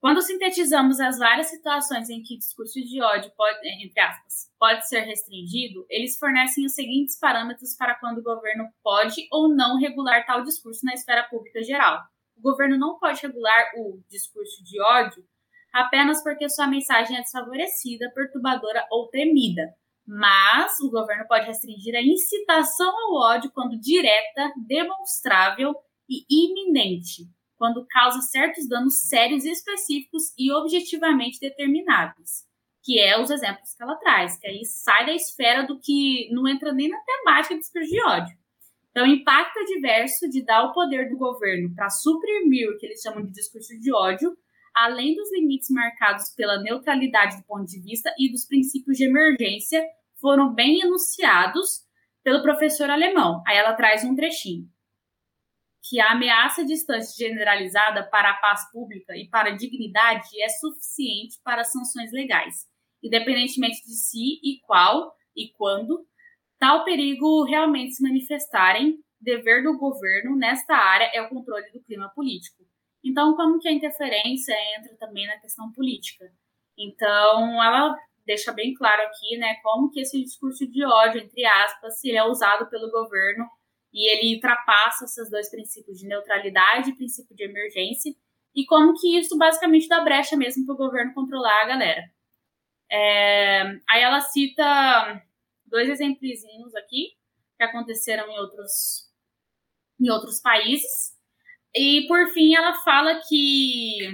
[0.02, 5.02] Quando sintetizamos as várias situações em que discurso de ódio pode, entre aspas, pode ser
[5.02, 10.43] restringido, eles fornecem os seguintes parâmetros para quando o governo pode ou não regular tal
[10.43, 12.02] discurso na esfera pública geral.
[12.36, 15.24] O governo não pode regular o discurso de ódio
[15.72, 19.72] apenas porque sua mensagem é desfavorecida, perturbadora ou temida.
[20.04, 25.76] Mas o governo pode restringir a incitação ao ódio quando direta, demonstrável
[26.10, 27.30] e iminente
[27.62, 32.43] quando causa certos danos sérios específicos e objetivamente determinados,
[32.82, 36.47] que é os exemplos que ela traz, que aí sai da esfera do que não
[36.47, 38.36] entra nem na temática do discurso de ódio.
[38.89, 43.24] Então, impacto adverso de dar o poder do governo para suprimir o que eles chamam
[43.24, 44.36] de discurso de ódio,
[44.76, 49.86] além dos limites marcados pela neutralidade do ponto de vista e dos princípios de emergência,
[50.20, 51.82] foram bem enunciados
[52.24, 53.43] pelo professor alemão.
[53.45, 54.68] Aí ela traz um trechinho
[55.84, 61.40] que a ameaça distante generalizada para a paz pública e para a dignidade é suficiente
[61.44, 62.68] para sanções legais,
[63.04, 66.06] independentemente de si e qual e quando
[66.60, 72.10] tal perigo realmente se manifestarem, dever do governo nesta área é o controle do clima
[72.10, 72.64] político.
[73.04, 76.32] Então, como que a interferência entra também na questão política?
[76.78, 82.00] Então, ela deixa bem claro aqui, né, como que esse discurso de ódio, entre aspas,
[82.00, 83.46] se é usado pelo governo
[83.94, 88.14] e ele ultrapassa esses dois princípios de neutralidade e princípio de emergência,
[88.56, 92.12] e como que isso basicamente dá brecha mesmo para o governo controlar a galera.
[92.89, 95.24] É, aí ela cita
[95.66, 97.16] dois exemplizinhos aqui
[97.58, 99.10] que aconteceram em outros,
[100.00, 101.16] em outros países.
[101.74, 104.10] E por fim ela fala que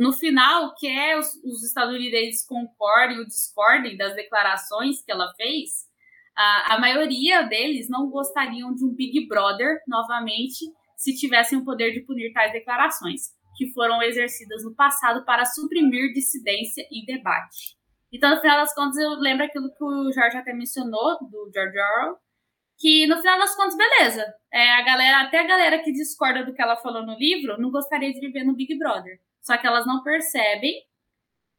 [0.00, 5.89] no final, quer os, os estadunidenses concordem ou discordem das declarações que ela fez,
[6.40, 10.64] a, a maioria deles não gostariam de um Big Brother novamente
[10.96, 13.20] se tivessem o poder de punir tais declarações,
[13.56, 17.76] que foram exercidas no passado para suprimir dissidência e debate.
[18.10, 21.78] Então, no final das contas, eu lembro aquilo que o Jorge até mencionou, do George
[21.78, 22.16] Orwell,
[22.78, 24.24] que no final das contas, beleza.
[24.50, 27.70] É, a galera, até a galera que discorda do que ela falou no livro, não
[27.70, 29.20] gostaria de viver no Big Brother.
[29.42, 30.72] Só que elas não percebem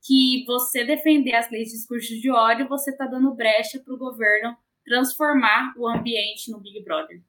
[0.03, 3.97] que você defender as leis de discurso de ódio, você está dando brecha para o
[3.99, 7.21] governo transformar o ambiente no Big Brother.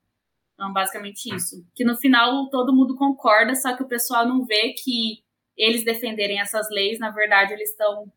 [0.55, 1.65] Então, basicamente isso.
[1.75, 5.23] Que no final todo mundo concorda, só que o pessoal não vê que
[5.57, 8.11] eles defenderem essas leis, na verdade, eles estão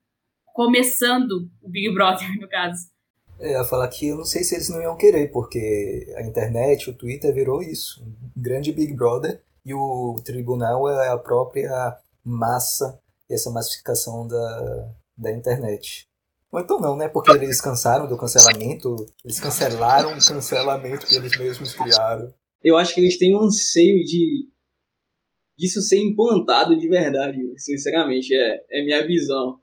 [0.54, 2.90] começando o Big Brother, no caso.
[3.38, 6.94] É, falar que eu não sei se eles não iam querer, porque a internet, o
[6.94, 8.02] Twitter virou isso.
[8.04, 15.32] Um grande Big Brother e o tribunal é a própria massa, essa massificação da, da
[15.32, 16.08] internet.
[16.56, 17.10] Ou então não, né?
[17.10, 18.96] Porque eles cansaram do cancelamento,
[19.26, 22.34] eles cancelaram o cancelamento que eles mesmos criaram.
[22.64, 24.48] Eu acho que eles têm um anseio de
[25.58, 29.60] disso ser implantado de verdade, sinceramente, é, é minha visão.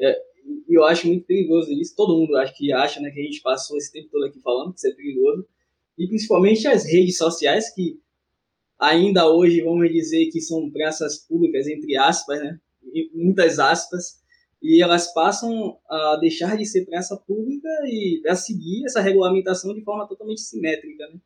[0.00, 0.20] É,
[0.68, 1.94] eu acho muito perigoso isso.
[1.94, 4.72] Todo mundo acho que acha né, que a gente passou esse tempo todo aqui falando
[4.72, 5.46] que isso é perigoso.
[5.96, 8.00] E principalmente as redes sociais, que
[8.80, 12.58] ainda hoje vamos dizer que são praças públicas, entre aspas, né?
[13.14, 14.21] muitas aspas,
[14.62, 19.82] e elas passam a deixar de ser praça pública e a seguir essa regulamentação de
[19.82, 21.18] forma totalmente simétrica, né?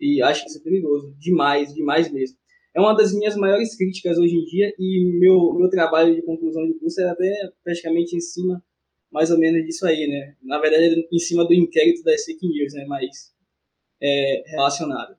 [0.00, 2.36] E acho que isso é perigoso, demais, demais mesmo.
[2.74, 6.66] É uma das minhas maiores críticas hoje em dia e meu, meu trabalho de conclusão
[6.66, 8.62] de curso é até praticamente em cima,
[9.12, 10.34] mais ou menos, disso aí, né?
[10.42, 12.84] Na verdade, em cima do inquérito das fake news, né?
[12.88, 13.32] Mas
[14.02, 15.14] é relacionado.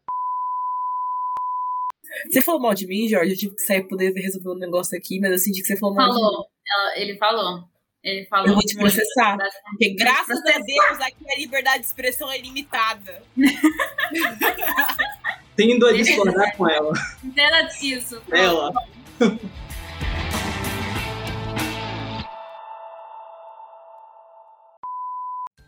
[2.30, 3.32] Você falou mal de mim, Jorge?
[3.32, 5.78] Eu tive que sair pra poder resolver um negócio aqui, mas eu senti que você
[5.78, 6.32] falou mal falou.
[6.32, 6.44] de mim.
[6.72, 7.64] Ela, ele falou.
[8.04, 8.48] Ele falou.
[8.48, 9.38] Eu vou te processar.
[9.38, 9.52] muito.
[9.70, 13.22] Porque graças a Deus aqui a liberdade de expressão é ilimitada.
[15.56, 16.92] Tendo a discordar com ela.
[17.24, 18.22] Nada disso.
[18.32, 18.72] Ela.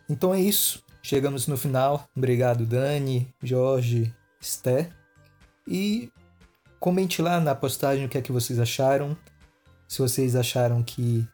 [0.08, 0.82] Então é isso.
[1.02, 2.08] Chegamos no final.
[2.16, 4.90] Obrigado, Dani, Jorge, Esté.
[5.66, 6.10] E
[6.78, 9.16] comente lá na postagem o que é que vocês acharam.
[9.88, 11.26] Se vocês acharam que,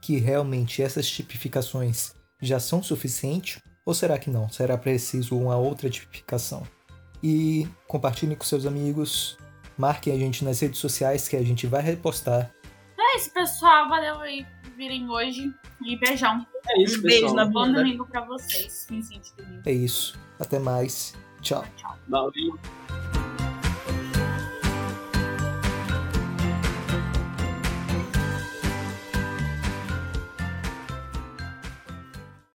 [0.00, 4.48] que realmente essas tipificações já são suficientes ou será que não?
[4.48, 6.66] Será preciso uma outra tipificação?
[7.22, 9.36] E compartilhem com seus amigos,
[9.76, 12.50] marquem a gente nas redes sociais que a gente vai repostar.
[12.98, 13.88] É isso, pessoal.
[13.88, 15.52] Valeu aí por virem hoje.
[15.84, 16.46] E beijão.
[16.68, 17.34] É isso, Um beijo pessoal.
[17.34, 17.78] na Bom bunda.
[17.78, 18.86] domingo pra vocês.
[18.88, 19.00] De
[19.36, 19.62] domingo.
[19.66, 20.18] É isso.
[20.38, 21.14] Até mais.
[21.42, 21.64] Tchau.
[22.08, 22.58] Valeu.